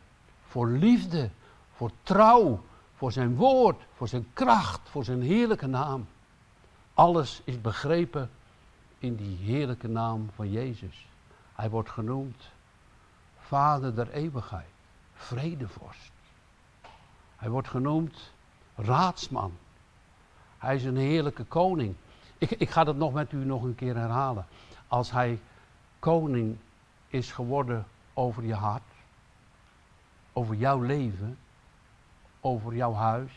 [0.48, 1.30] voor liefde,
[1.76, 2.64] voor trouw,
[2.96, 6.08] voor zijn woord, voor zijn kracht, voor zijn heerlijke naam.
[6.94, 8.30] Alles is begrepen
[9.00, 11.08] in die heerlijke naam van Jezus.
[11.56, 12.50] Hij wordt genoemd
[13.40, 14.70] Vader der eeuwigheid,
[15.14, 16.12] vredevorst.
[17.36, 18.32] Hij wordt genoemd
[18.76, 19.54] raadsman,
[20.58, 21.96] hij is een heerlijke koning.
[22.38, 24.46] Ik, ik ga dat nog met u nog een keer herhalen.
[24.88, 25.40] Als hij
[26.00, 26.58] koning
[27.08, 28.82] is geworden over je hart,
[30.34, 31.38] over jouw leven,
[32.40, 33.32] over jouw huis,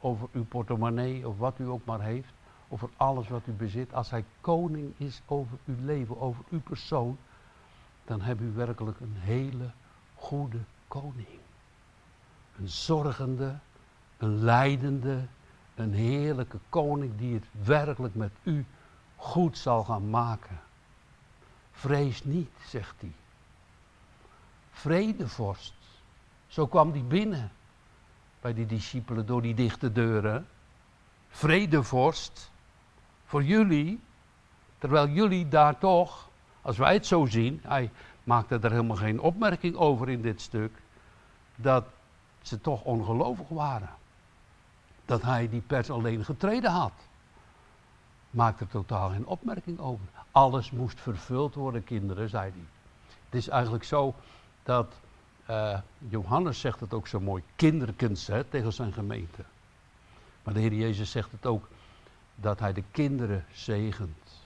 [0.00, 2.32] over uw portemonnee of wat u ook maar heeft,
[2.68, 3.94] over alles wat u bezit.
[3.94, 7.18] Als hij koning is over uw leven, over uw persoon,
[8.04, 9.70] dan heb u werkelijk een hele
[10.14, 11.38] goede koning.
[12.58, 13.58] Een zorgende,
[14.16, 15.26] een leidende,
[15.76, 18.64] Een heerlijke koning die het werkelijk met u
[19.16, 20.60] goed zal gaan maken.
[21.72, 23.12] Vrees niet, zegt hij.
[24.70, 25.74] Vredevorst.
[26.46, 27.50] Zo kwam hij binnen
[28.40, 30.46] bij die discipelen door die dichte deuren.
[31.28, 32.50] Vredevorst.
[33.26, 34.00] Voor jullie,
[34.78, 36.28] terwijl jullie daar toch,
[36.62, 37.90] als wij het zo zien, hij
[38.24, 40.72] maakte er helemaal geen opmerking over in dit stuk,
[41.56, 41.84] dat
[42.42, 43.90] ze toch ongelovig waren.
[45.04, 46.92] Dat hij die pers alleen getreden had.
[48.30, 50.06] Maakte er totaal geen opmerking over.
[50.30, 52.64] Alles moest vervuld worden, kinderen, zei hij.
[53.24, 54.14] Het is eigenlijk zo
[54.62, 54.94] dat
[55.50, 59.44] uh, Johannes zegt het ook zo mooi, kinderkens hè, tegen zijn gemeente.
[60.42, 61.68] Maar de Heer Jezus zegt het ook,
[62.36, 64.44] dat hij de kinderen zegent.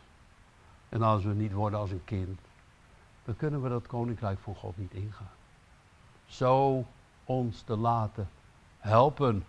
[0.88, 2.40] En als we niet worden als een kind,
[3.24, 5.31] dan kunnen we dat koninkrijk van God niet ingaan.
[6.26, 6.85] Zo
[7.24, 8.29] ons te laten
[8.79, 9.44] helpen,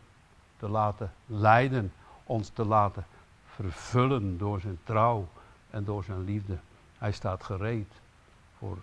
[0.57, 3.05] te laten leiden, ons te laten
[3.45, 5.27] vervullen door zijn trouw
[5.69, 6.57] en door zijn liefde.
[6.97, 7.93] Hij staat gereed
[8.57, 8.77] voor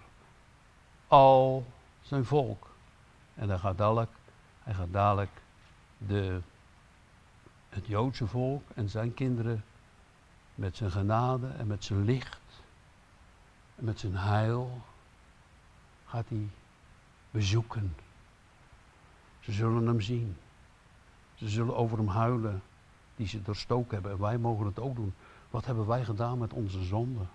[1.09, 1.67] al
[2.01, 2.71] zijn volk.
[3.35, 4.11] En hij gaat dadelijk,
[4.63, 5.31] hij gaat dadelijk
[5.99, 6.41] de,
[7.69, 9.65] het Joodse volk en zijn kinderen
[10.55, 12.63] met zijn genade en met zijn licht
[13.77, 14.81] en met zijn heil
[16.07, 16.49] gaat hij
[17.31, 17.95] bezoeken.
[19.41, 20.37] Ze zullen hem zien.
[21.35, 22.63] Ze zullen over hem huilen
[23.17, 24.13] die ze doorstoken hebben.
[24.13, 25.15] En wij mogen het ook doen.
[25.51, 27.29] Wat hebben wij gedaan met onze zonden?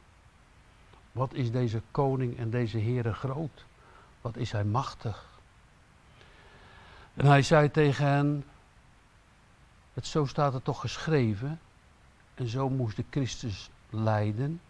[1.12, 3.66] Wat is deze koning en deze Heere groot?
[4.22, 5.28] Wat is hij machtig?
[7.14, 8.44] En hij zei tegen hen,
[9.94, 11.60] het, zo staat het toch geschreven,
[12.34, 14.62] en zo moest de Christus lijden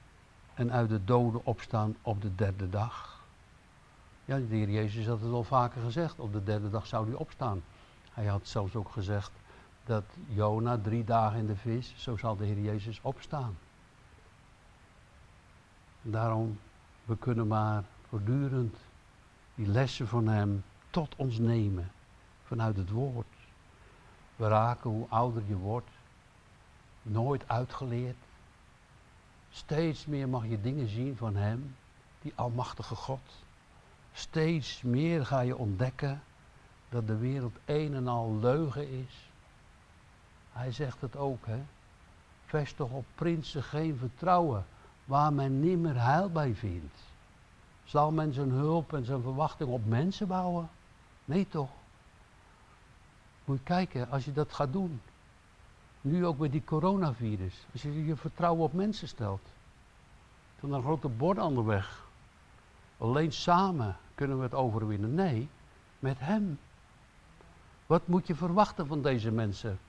[0.54, 3.22] en uit de doden opstaan op de derde dag.
[4.26, 7.16] Ja, de heer Jezus had het al vaker gezegd, op de derde dag zou hij
[7.16, 7.64] opstaan.
[8.12, 9.32] Hij had zelfs ook gezegd
[9.86, 13.58] dat Jona drie dagen in de vis, zo zal de Heer Jezus opstaan.
[16.02, 16.60] daarom,
[17.06, 18.78] we kunnen maar voortdurend
[19.56, 21.92] die lessen van Hem tot ons nemen
[22.44, 23.33] vanuit het woord.
[24.44, 25.90] We raken hoe ouder je wordt,
[27.02, 28.16] nooit uitgeleerd.
[29.50, 31.76] Steeds meer mag je dingen zien van Hem,
[32.22, 33.20] die Almachtige God.
[34.14, 36.22] Steeds meer ga je ontdekken
[36.90, 39.30] dat de wereld een en al leugen is.
[40.52, 41.64] Hij zegt het ook, hè.
[42.46, 44.66] Vestig op prinsen geen vertrouwen,
[45.06, 46.98] waar men nimmer heil bij vindt.
[47.84, 50.70] Zal men zijn hulp en zijn verwachting op mensen bouwen?
[51.26, 51.70] Nee toch?
[53.46, 55.02] Moet je kijken, als je dat gaat doen.
[56.02, 57.66] Nu ook met die coronavirus.
[57.72, 59.42] Als je je vertrouwen op mensen stelt.
[60.60, 62.08] Dan een grote bord de weg.
[62.98, 65.16] Alleen samen kunnen we het overwinnen.
[65.16, 65.50] Nee,
[66.00, 66.60] met hem.
[67.86, 69.80] Wat moet je verwachten van deze mensen?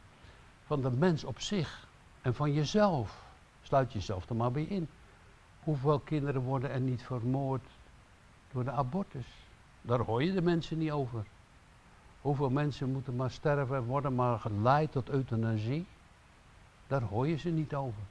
[0.67, 1.87] Van de mens op zich
[2.23, 3.23] en van jezelf.
[3.63, 4.89] Sluit jezelf er maar bij in.
[5.61, 7.67] Hoeveel kinderen worden er niet vermoord
[8.53, 9.27] door de abortus.
[9.81, 11.25] Daar hoor je de mensen niet over.
[12.25, 15.87] Hoeveel mensen moeten maar sterven en worden maar geleid tot euthanasie.
[16.87, 18.03] Daar hoor je ze niet over.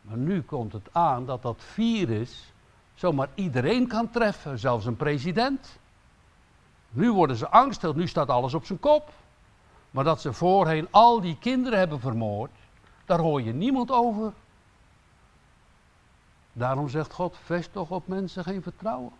[0.00, 2.52] Maar nu komt het aan dat dat virus
[2.94, 5.78] zomaar iedereen kan treffen, zelfs een president.
[6.90, 9.12] Nu worden ze angstig, nu staat alles op zijn kop.
[9.90, 12.52] Maar dat ze voorheen al die kinderen hebben vermoord,
[13.04, 14.32] daar hoor je niemand over.
[16.52, 19.12] Daarom zegt God, vest toch op mensen geen vertrouwen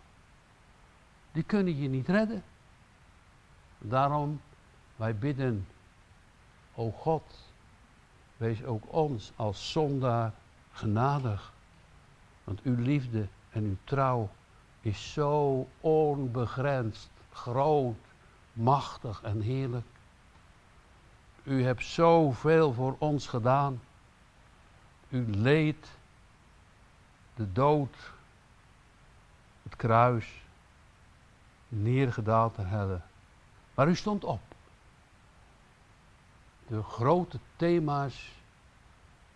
[1.31, 2.43] die kunnen je niet redden.
[3.79, 4.41] Daarom,
[4.95, 5.67] wij bidden,
[6.73, 7.23] o God,
[8.37, 10.33] wees ook ons als zondaar
[10.71, 11.53] genadig.
[12.43, 14.29] Want uw liefde en uw trouw
[14.81, 17.97] is zo onbegrensd, groot,
[18.53, 19.87] machtig en heerlijk.
[21.43, 23.81] U hebt zoveel voor ons gedaan.
[25.09, 25.87] U leed,
[27.35, 28.11] de dood,
[29.63, 30.41] het kruis
[31.67, 33.01] neergedaald ter helle.
[33.79, 34.39] Maar u stond op.
[36.67, 38.31] De grote thema's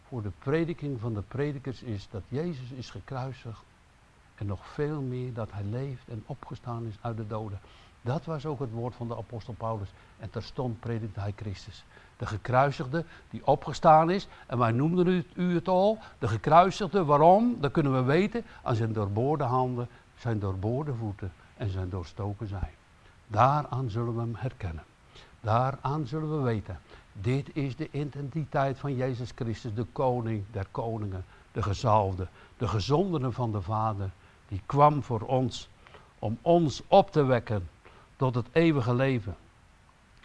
[0.07, 3.63] voor de prediking van de predikers is dat Jezus is gekruisigd.
[4.35, 7.59] En nog veel meer dat hij leeft en opgestaan is uit de doden.
[8.01, 9.89] Dat was ook het woord van de apostel Paulus.
[10.19, 11.85] En terstond predikte hij Christus.
[12.17, 14.27] De gekruisigde die opgestaan is.
[14.47, 15.97] En wij noemden u het al.
[16.19, 17.57] De gekruisigde, waarom?
[17.59, 22.73] Dat kunnen we weten aan zijn doorboorde handen, zijn doorboorde voeten en zijn doorstoken zijn.
[23.27, 24.83] Daaraan zullen we hem herkennen.
[25.41, 26.79] Daaraan zullen we weten.
[27.13, 33.31] Dit is de identiteit van Jezus Christus, de koning der koningen, de gezalfde, de gezondene
[33.31, 34.09] van de Vader,
[34.47, 35.69] die kwam voor ons
[36.19, 37.69] om ons op te wekken
[38.15, 39.35] tot het eeuwige leven.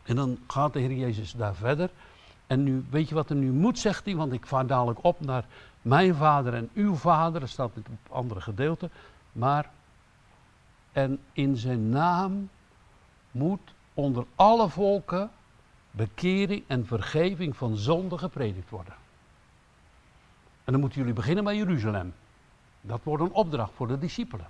[0.02, 1.90] En dan gaat de Heer Jezus daar verder
[2.46, 5.20] En nu, weet je wat er nu moet, zegt hij, want ik vaar dadelijk op
[5.20, 5.44] naar
[5.82, 7.40] mijn vader en uw vader.
[7.40, 8.90] Dat staat op andere gedeelte.
[9.32, 9.70] Maar,
[10.92, 12.48] en in zijn naam
[13.38, 15.30] moet onder alle volken
[15.90, 18.94] bekering en vergeving van zonde gepredikt worden.
[20.64, 22.14] En dan moeten jullie beginnen bij Jeruzalem.
[22.80, 24.48] Dat wordt een opdracht voor de discipelen.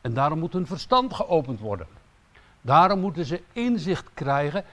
[0.00, 1.86] En daarom moet hun verstand geopend worden.
[2.60, 4.64] Daarom moeten ze inzicht krijgen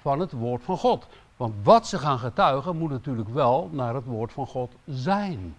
[0.00, 1.06] van het woord van God.
[1.36, 5.56] Want wat ze gaan getuigen moet natuurlijk wel naar het woord van God zijn.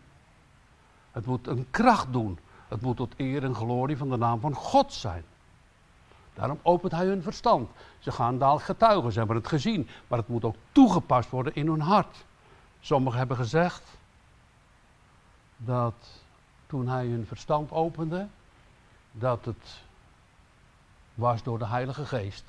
[1.11, 2.39] Het moet een kracht doen.
[2.67, 5.23] Het moet tot eer en glorie van de naam van God zijn.
[6.35, 7.69] Daarom opent hij hun verstand.
[7.99, 9.89] Ze gaan daar getuigen, ze hebben het gezien.
[10.07, 12.25] Maar het moet ook toegepast worden in hun hart.
[12.79, 13.83] Sommigen hebben gezegd
[15.57, 15.93] dat
[16.67, 18.27] toen hij hun verstand opende,
[19.11, 19.83] dat het
[21.13, 22.43] was door de Heilige Geest.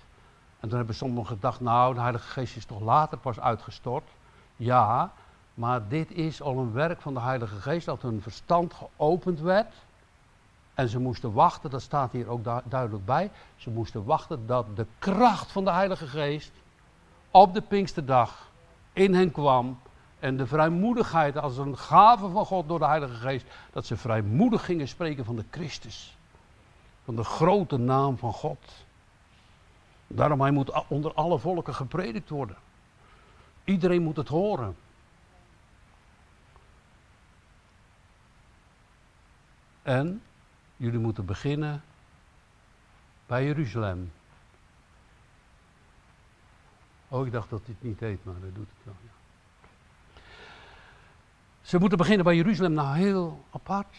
[0.60, 4.08] En toen hebben sommigen gedacht, nou, de Heilige Geest is toch later pas uitgestort.
[4.56, 5.12] Ja,
[5.54, 9.74] maar dit is al een werk van de Heilige Geest, dat hun verstand geopend werd.
[10.76, 13.30] En ze moesten wachten, dat staat hier ook duidelijk bij.
[13.56, 16.52] Ze moesten wachten dat de kracht van de Heilige Geest
[17.30, 18.50] op de Pinksterdag
[18.92, 19.78] in hen kwam.
[20.18, 23.46] En de vrijmoedigheid als een gave van God door de Heilige Geest.
[23.72, 26.16] Dat ze vrijmoedig gingen spreken van de Christus.
[27.04, 28.84] Van de grote naam van God.
[30.06, 32.56] Daarom hij moet onder alle volken gepredikt worden.
[33.64, 34.76] Iedereen moet het horen.
[39.82, 40.22] En
[40.76, 41.82] jullie moeten beginnen
[43.26, 44.12] bij Jeruzalem.
[47.08, 48.94] Oh, ik dacht dat dit niet deed, maar dat doet het wel.
[51.62, 52.72] Ze moeten beginnen bij Jeruzalem.
[52.72, 53.96] Nou, heel apart,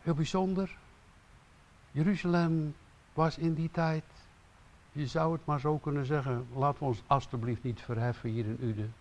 [0.00, 0.76] heel bijzonder.
[1.90, 2.74] Jeruzalem
[3.12, 4.04] was in die tijd
[4.92, 8.58] je zou het maar zo kunnen zeggen, laten we ons alstublieft niet verheffen hier in
[8.60, 8.94] Uden.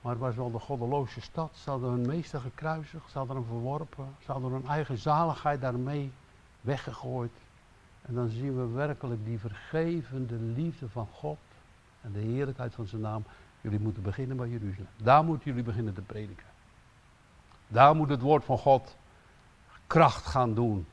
[0.00, 1.56] Maar het was wel de goddeloze stad.
[1.56, 6.12] Ze hadden hun meester gekruisigd, ze hadden hem verworpen, ze hadden hun eigen zaligheid daarmee
[6.60, 7.32] weggegooid.
[8.02, 11.38] En dan zien we werkelijk die vergevende liefde van God
[12.00, 13.24] en de heerlijkheid van zijn naam.
[13.60, 14.90] Jullie moeten beginnen bij Jeruzalem.
[14.96, 16.46] Daar moeten jullie beginnen te prediken.
[17.68, 18.96] Daar moet het woord van God
[19.86, 20.86] kracht gaan doen.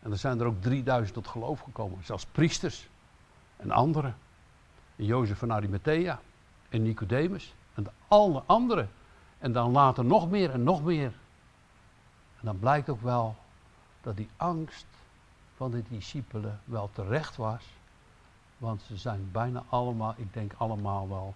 [0.00, 2.88] En er zijn er ook 3000 tot geloof gekomen, zelfs priesters
[3.56, 4.16] en anderen.
[4.96, 6.20] En Jozef van Arimathea
[6.68, 8.90] en Nicodemus en alle anderen.
[9.38, 11.12] En dan later nog meer en nog meer.
[12.38, 13.36] En dan blijkt ook wel
[14.00, 14.86] dat die angst
[15.56, 17.64] van de discipelen wel terecht was.
[18.58, 21.34] Want ze zijn bijna allemaal, ik denk allemaal wel,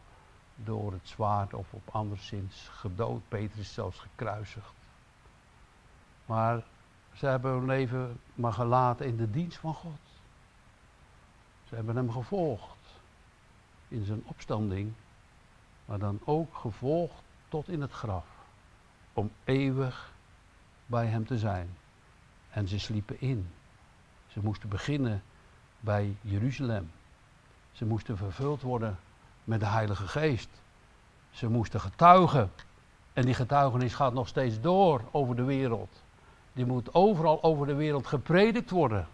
[0.56, 3.20] door het zwaard of op anderszins gedood.
[3.28, 4.74] Petrus zelfs gekruisigd.
[6.26, 6.62] Maar
[7.14, 10.00] ze hebben hun leven maar gelaten in de dienst van God.
[11.68, 12.76] Ze hebben hem gevolgd
[13.88, 14.92] in zijn opstanding,
[15.92, 18.24] maar dan ook gevolgd tot in het graf,
[19.12, 20.12] om eeuwig
[20.86, 21.76] bij hem te zijn.
[22.50, 23.50] En ze sliepen in.
[24.26, 25.22] Ze moesten beginnen
[25.80, 26.90] bij Jeruzalem.
[27.72, 28.98] Ze moesten vervuld worden
[29.44, 30.48] met de Heilige Geest.
[31.30, 32.50] Ze moesten getuigen.
[33.12, 36.02] En die getuigenis gaat nog steeds door over de wereld.
[36.52, 39.06] Die moet overal over de wereld gepredikt worden.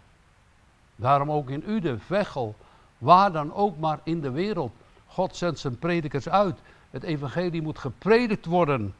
[0.95, 2.55] Daarom ook in Uden, Vechel,
[2.97, 4.71] waar dan ook maar in de wereld.
[5.09, 6.59] God zendt zijn predikers uit.
[6.89, 8.95] Het evangelie moet gepredikt worden.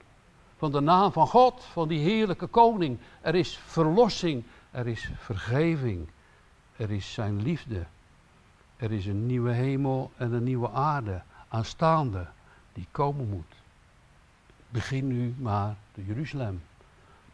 [0.57, 2.99] Van de naam van God, van die heerlijke koning.
[3.21, 6.07] Er is verlossing, er is vergeving,
[6.75, 7.85] er is zijn liefde.
[8.77, 12.27] Er is een nieuwe hemel en een nieuwe aarde aanstaande
[12.73, 13.55] die komen moet.
[14.69, 16.61] Begin nu maar de Jeruzalem,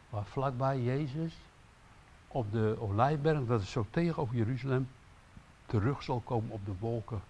[0.10, 1.36] waar vlakbij Jezus
[2.28, 4.90] op de Olijfberg, dat is zo tegenover Jeruzalem,
[5.66, 7.22] terug zal komen op de wolken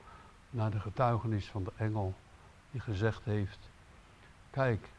[0.55, 2.13] naar de getuigenis van de engel
[2.71, 3.59] die gezegd heeft,
[4.49, 4.89] kijk,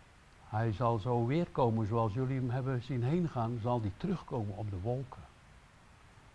[0.49, 4.57] hij zal zo weer komen zoals jullie hem hebben zien heen gaan, zal hij terugkomen
[4.57, 5.23] op de wolken.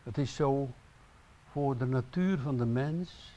[0.04, 0.70] Het is zo
[1.52, 3.34] voor de natuur van de mens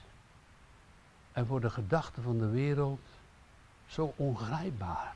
[1.32, 3.00] en voor de gedachten van de wereld
[3.86, 5.14] zo ongrijpbaar,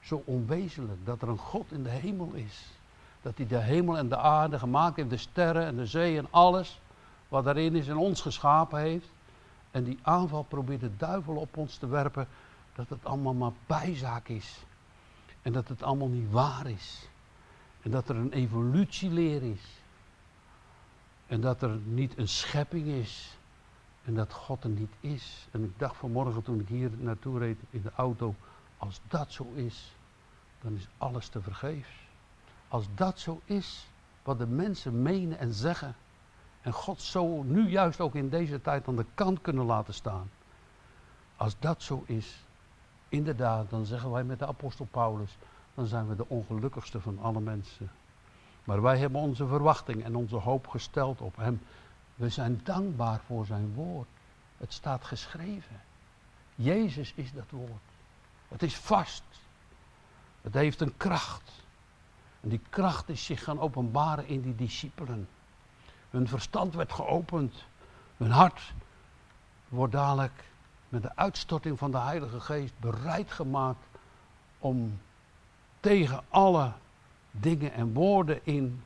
[0.00, 2.70] zo onwezenlijk dat er een God in de hemel is.
[3.22, 6.26] Dat hij de hemel en de aarde gemaakt heeft, de sterren en de zee en
[6.30, 6.80] alles
[7.28, 9.08] wat daarin is en ons geschapen heeft.
[9.74, 12.28] En die aanval probeert de duivel op ons te werpen
[12.74, 14.64] dat het allemaal maar bijzaak is.
[15.42, 17.08] En dat het allemaal niet waar is.
[17.82, 19.80] En dat er een evolutieleer is.
[21.26, 23.38] En dat er niet een schepping is.
[24.04, 25.48] En dat God er niet is.
[25.50, 28.34] En ik dacht vanmorgen toen ik hier naartoe reed in de auto,
[28.78, 29.96] als dat zo is,
[30.60, 32.08] dan is alles te vergeefs.
[32.68, 33.86] Als dat zo is,
[34.22, 35.96] wat de mensen menen en zeggen,
[36.64, 40.30] en God zo nu juist ook in deze tijd aan de kant kunnen laten staan.
[41.36, 42.44] Als dat zo is,
[43.08, 45.36] inderdaad, dan zeggen wij met de apostel Paulus,
[45.74, 47.90] dan zijn we de ongelukkigste van alle mensen.
[48.64, 51.60] Maar wij hebben onze verwachting en onze hoop gesteld op Hem.
[52.14, 54.08] We zijn dankbaar voor Zijn woord.
[54.56, 55.80] Het staat geschreven.
[56.54, 57.82] Jezus is dat woord.
[58.48, 59.24] Het is vast.
[60.42, 61.50] Het heeft een kracht.
[62.40, 65.28] En die kracht is zich gaan openbaren in die discipelen.
[66.14, 67.64] Hun verstand werd geopend.
[68.16, 68.74] Hun hart
[69.68, 70.44] wordt dadelijk
[70.88, 73.86] met de uitstorting van de Heilige Geest bereid gemaakt
[74.58, 75.00] om
[75.80, 76.72] tegen alle
[77.30, 78.82] dingen en woorden in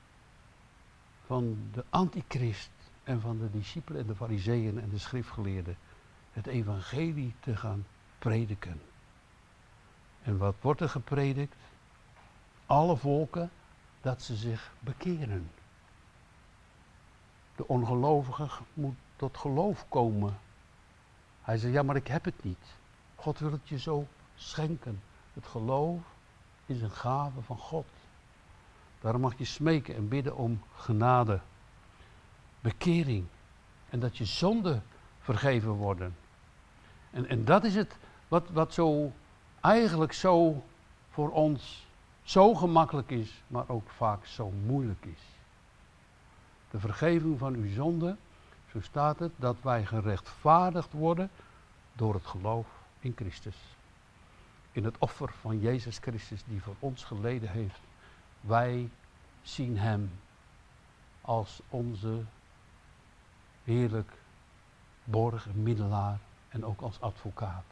[1.27, 2.71] van de antichrist
[3.05, 5.77] en van de discipelen en de fariseeën en de schriftgeleerden
[6.33, 7.87] het evangelie te gaan
[8.19, 8.81] prediken.
[10.23, 11.57] En wat wordt er gepredikt?
[12.67, 13.51] Alle volken
[14.01, 15.51] dat ze zich bekeren.
[17.59, 20.39] De ongelovige moet tot geloof komen.
[21.43, 22.75] Hij zei, ja maar ik heb het niet.
[23.15, 25.03] God wil het je zo schenken.
[25.33, 26.01] Het geloof
[26.67, 27.87] is een gave van God.
[29.01, 31.41] Daarom mag je smeken en bidden om genade,
[32.61, 33.27] bekering
[33.91, 34.83] en dat je zonden
[35.21, 36.17] vergeven worden.
[37.11, 37.97] En, en dat is het
[38.29, 39.13] wat, wat zo
[39.61, 40.65] eigenlijk zo
[41.11, 41.87] voor ons
[42.23, 45.38] zo gemakkelijk is, maar ook vaak zo moeilijk is.
[46.71, 48.17] De vergeving van uw zonde,
[48.71, 51.31] zo staat het, dat wij gerechtvaardigd worden
[51.93, 52.67] door het geloof
[53.01, 53.57] in Christus.
[54.73, 57.81] In het offer van Jezus Christus die voor ons geleden heeft.
[58.41, 58.91] Wij
[59.43, 60.11] zien Hem
[61.21, 62.25] als onze
[63.65, 64.13] heerlijk
[65.05, 67.65] borg, middelaar en ook als advocaat.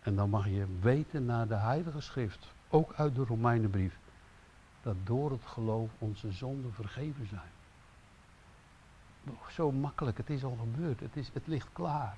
[0.00, 3.98] En dan mag je weten naar de Heilige Schrift, ook uit de Romeinenbrief,
[4.82, 7.50] dat door het geloof onze zonden vergeven zijn.
[9.50, 12.16] Zo makkelijk, het is al gebeurd, het, is, het ligt klaar.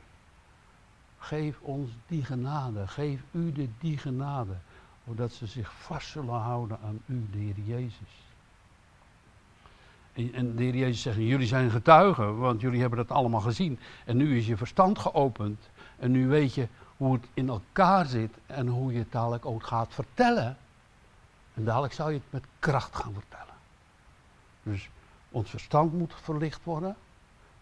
[1.19, 4.55] Geef ons die genade, geef u de die genade,
[5.07, 8.27] zodat ze zich vast zullen houden aan u, de Heer Jezus.
[10.13, 13.79] En, en de Heer Jezus zegt, jullie zijn getuigen, want jullie hebben dat allemaal gezien.
[14.05, 18.35] En nu is je verstand geopend en nu weet je hoe het in elkaar zit
[18.47, 20.57] en hoe je het dadelijk ook gaat vertellen.
[21.55, 23.55] En dadelijk zou je het met kracht gaan vertellen.
[24.63, 24.89] Dus
[25.31, 26.97] ons verstand moet verlicht worden.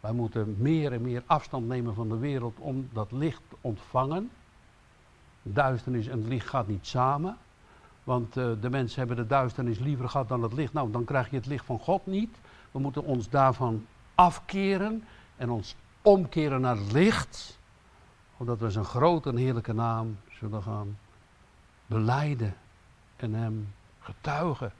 [0.00, 4.30] Wij moeten meer en meer afstand nemen van de wereld om dat licht te ontvangen.
[5.42, 7.36] Duisternis en licht gaat niet samen.
[8.04, 10.72] Want uh, de mensen hebben de duisternis liever gehad dan het licht.
[10.72, 12.36] Nou, dan krijg je het licht van God niet.
[12.70, 15.04] We moeten ons daarvan afkeren
[15.36, 17.58] en ons omkeren naar het licht.
[18.36, 20.98] Omdat we zijn grote en heerlijke naam zullen gaan
[21.86, 22.54] beleiden
[23.16, 24.72] en hem getuigen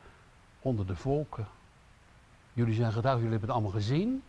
[0.61, 1.47] onder de volken.
[2.57, 4.23] Jullie zijn getuigen, jullie hebben het allemaal gezien.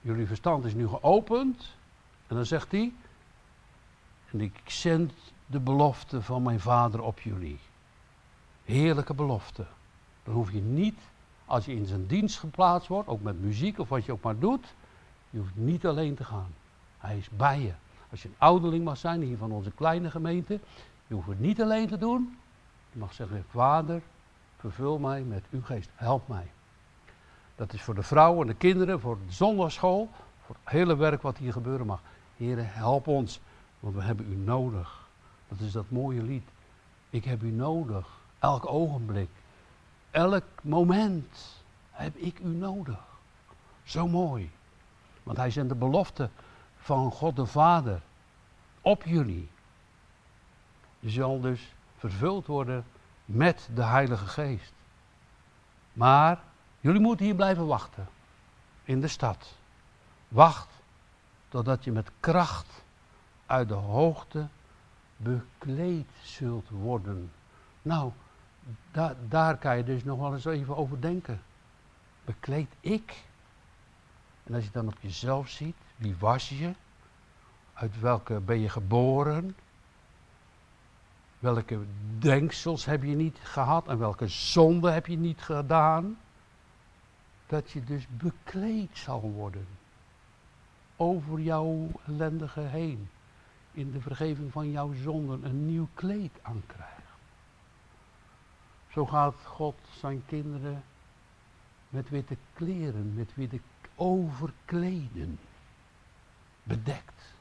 [0.00, 1.76] Jullie verstand is nu geopend.
[2.26, 2.92] En dan zegt hij,
[4.30, 5.12] en ik zend
[5.46, 7.58] de belofte van mijn vader op jullie.
[8.64, 9.66] Heerlijke belofte.
[10.22, 10.98] Dan hoef je niet,
[11.44, 14.38] als je in zijn dienst geplaatst wordt, ook met muziek of wat je ook maar
[14.38, 14.74] doet,
[15.30, 16.54] je hoeft niet alleen te gaan.
[16.98, 17.72] Hij is bij je.
[18.10, 20.60] Als je een ouderling mag zijn, hier van onze kleine gemeente,
[21.06, 22.38] je hoeft het niet alleen te doen.
[22.92, 24.02] Je mag zeggen, vader,
[24.58, 26.50] vervul mij met uw geest, help mij.
[27.54, 30.10] Dat is voor de vrouwen en de kinderen, voor de zondagschool,
[30.44, 32.00] voor het hele werk wat hier gebeuren mag.
[32.36, 33.40] Heren, help ons,
[33.80, 35.08] want we hebben u nodig.
[35.48, 36.48] Dat is dat mooie lied.
[37.10, 38.08] Ik heb u nodig.
[38.38, 39.28] Elk ogenblik.
[40.10, 42.98] Elk moment heb ik u nodig.
[43.84, 44.50] Zo mooi.
[45.22, 46.28] Want hij zendt de belofte
[46.78, 48.00] van God de Vader
[48.80, 49.48] op jullie.
[51.00, 52.84] Je zal dus vervuld worden
[53.24, 54.72] met de Heilige Geest.
[55.92, 56.40] Maar
[56.82, 58.08] jullie moeten hier blijven wachten.
[58.84, 59.54] In de stad.
[60.28, 60.68] Wacht
[61.48, 62.84] totdat je met kracht
[63.46, 64.46] uit de hoogte
[65.16, 67.32] bekleed zult worden.
[67.82, 68.12] Nou,
[68.90, 71.42] da daar kan je dus nog wel eens even over denken.
[72.24, 73.24] Bekleed ik?
[74.44, 76.72] En als je dan op jezelf ziet, wie was je?
[77.72, 79.56] Uit welke ben je geboren?
[81.38, 81.78] Welke
[82.18, 86.18] denksels heb je niet gehad en welke zonde heb je niet gedaan?
[87.52, 89.66] Dat je dus bekleed zal worden.
[90.96, 93.08] Over jouw ellendige heen.
[93.72, 97.02] In de vergeving van jouw zonden een nieuw kleed aankrijgen.
[98.88, 100.82] Zo gaat God zijn kinderen
[101.88, 103.60] met witte kleren, met witte
[103.94, 105.38] overkleden.
[106.62, 107.34] Bedekt.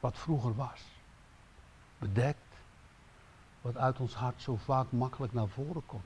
[0.00, 0.82] Wat vroeger was.
[1.98, 2.54] Bedekt.
[3.60, 6.04] Wat uit ons hart zo vaak makkelijk naar voren komt.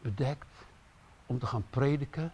[0.00, 0.65] Bedekt
[1.26, 2.32] om te gaan prediken.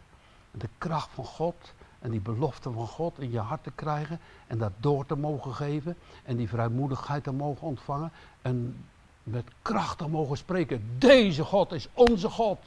[0.50, 4.58] De kracht van God en die belofte van God in je hart te krijgen en
[4.58, 8.12] dat door te mogen geven en die vrijmoedigheid te mogen ontvangen
[8.42, 8.84] en
[9.22, 10.98] met kracht te mogen spreken.
[10.98, 12.58] Deze God is onze God.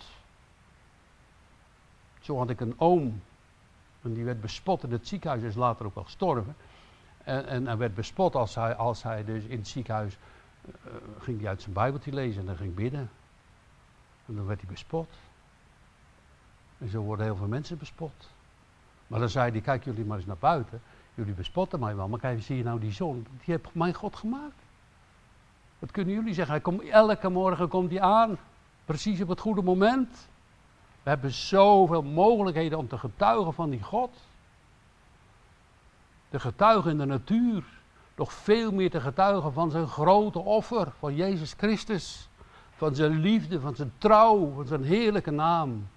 [2.21, 3.21] Zo had ik een oom
[4.01, 6.55] en die werd bespot in het ziekenhuis, is later ook wel gestorven.
[7.23, 10.17] En, en hij werd bespot als hij, als hij dus in het ziekenhuis
[10.67, 10.73] uh,
[11.19, 13.09] ging hij uit zijn Bijbeltje lezen en dan ging bidden.
[14.25, 15.09] En dan werd hij bespot.
[16.77, 18.29] En zo worden heel veel mensen bespot.
[19.07, 20.81] Maar dan zei hij, kijk jullie maar eens naar buiten.
[21.13, 23.27] Jullie bespotten mij wel, maar kijk, zie je nou die zon?
[23.29, 24.63] Die heeft mijn God gemaakt.
[25.79, 26.53] Wat kunnen jullie zeggen?
[26.53, 28.37] Hij komt, elke morgen komt hij aan.
[28.85, 30.27] Precies op het goede moment.
[31.03, 34.11] We hebben zoveel mogelijkheden om te getuigen van die God.
[36.29, 37.63] Te getuigen in de natuur.
[38.15, 42.29] Nog veel meer te getuigen van zijn grote offer, van Jezus Christus.
[42.75, 45.87] Van zijn liefde, van zijn trouw, van zijn heerlijke naam.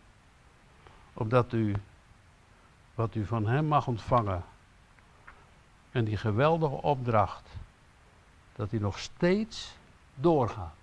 [1.18, 1.74] Opdat u
[2.94, 4.44] wat u van hem mag ontvangen.
[5.90, 7.48] En die geweldige opdracht,
[8.52, 9.76] dat hij nog steeds
[10.14, 10.74] doorgaat.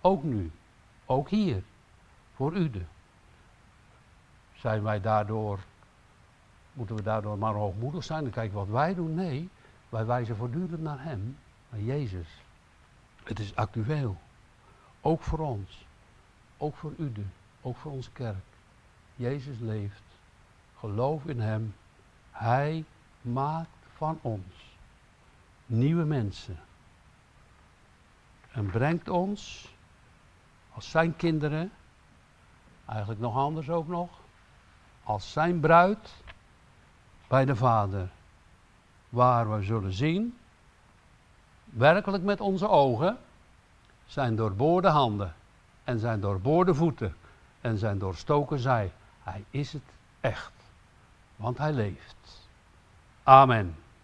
[0.00, 0.50] Ook nu,
[1.04, 1.62] ook hier,
[2.34, 2.70] voor u.
[4.54, 5.58] Zijn wij daardoor,
[6.72, 9.14] moeten we daardoor maar hoogmoedig zijn en kijken wat wij doen?
[9.14, 9.48] Nee,
[9.88, 12.28] wij wijzen voortdurend naar hem, naar Jezus.
[13.22, 14.16] Het is actueel.
[15.00, 15.86] Ook voor ons.
[16.56, 17.12] Ook voor u,
[17.60, 18.53] ook voor onze kerk.
[19.16, 20.02] Jezus leeft.
[20.78, 21.74] Geloof in Hem.
[22.30, 22.84] Hij
[23.20, 24.76] maakt van ons
[25.66, 26.58] nieuwe mensen.
[28.50, 29.72] En brengt ons
[30.72, 31.72] als zijn kinderen,
[32.86, 34.08] eigenlijk nog anders ook nog,
[35.04, 36.14] als zijn bruid
[37.28, 38.10] bij de Vader.
[39.08, 40.38] Waar we zullen zien,
[41.64, 43.18] werkelijk met onze ogen,
[44.06, 45.34] zijn doorboorde handen
[45.84, 47.16] en zijn doorboorde voeten
[47.60, 48.92] en zijn doorstoken zij.
[49.24, 49.82] Hij is het
[50.20, 50.52] echt
[51.36, 52.48] want hij leeft.
[53.22, 53.76] Amen.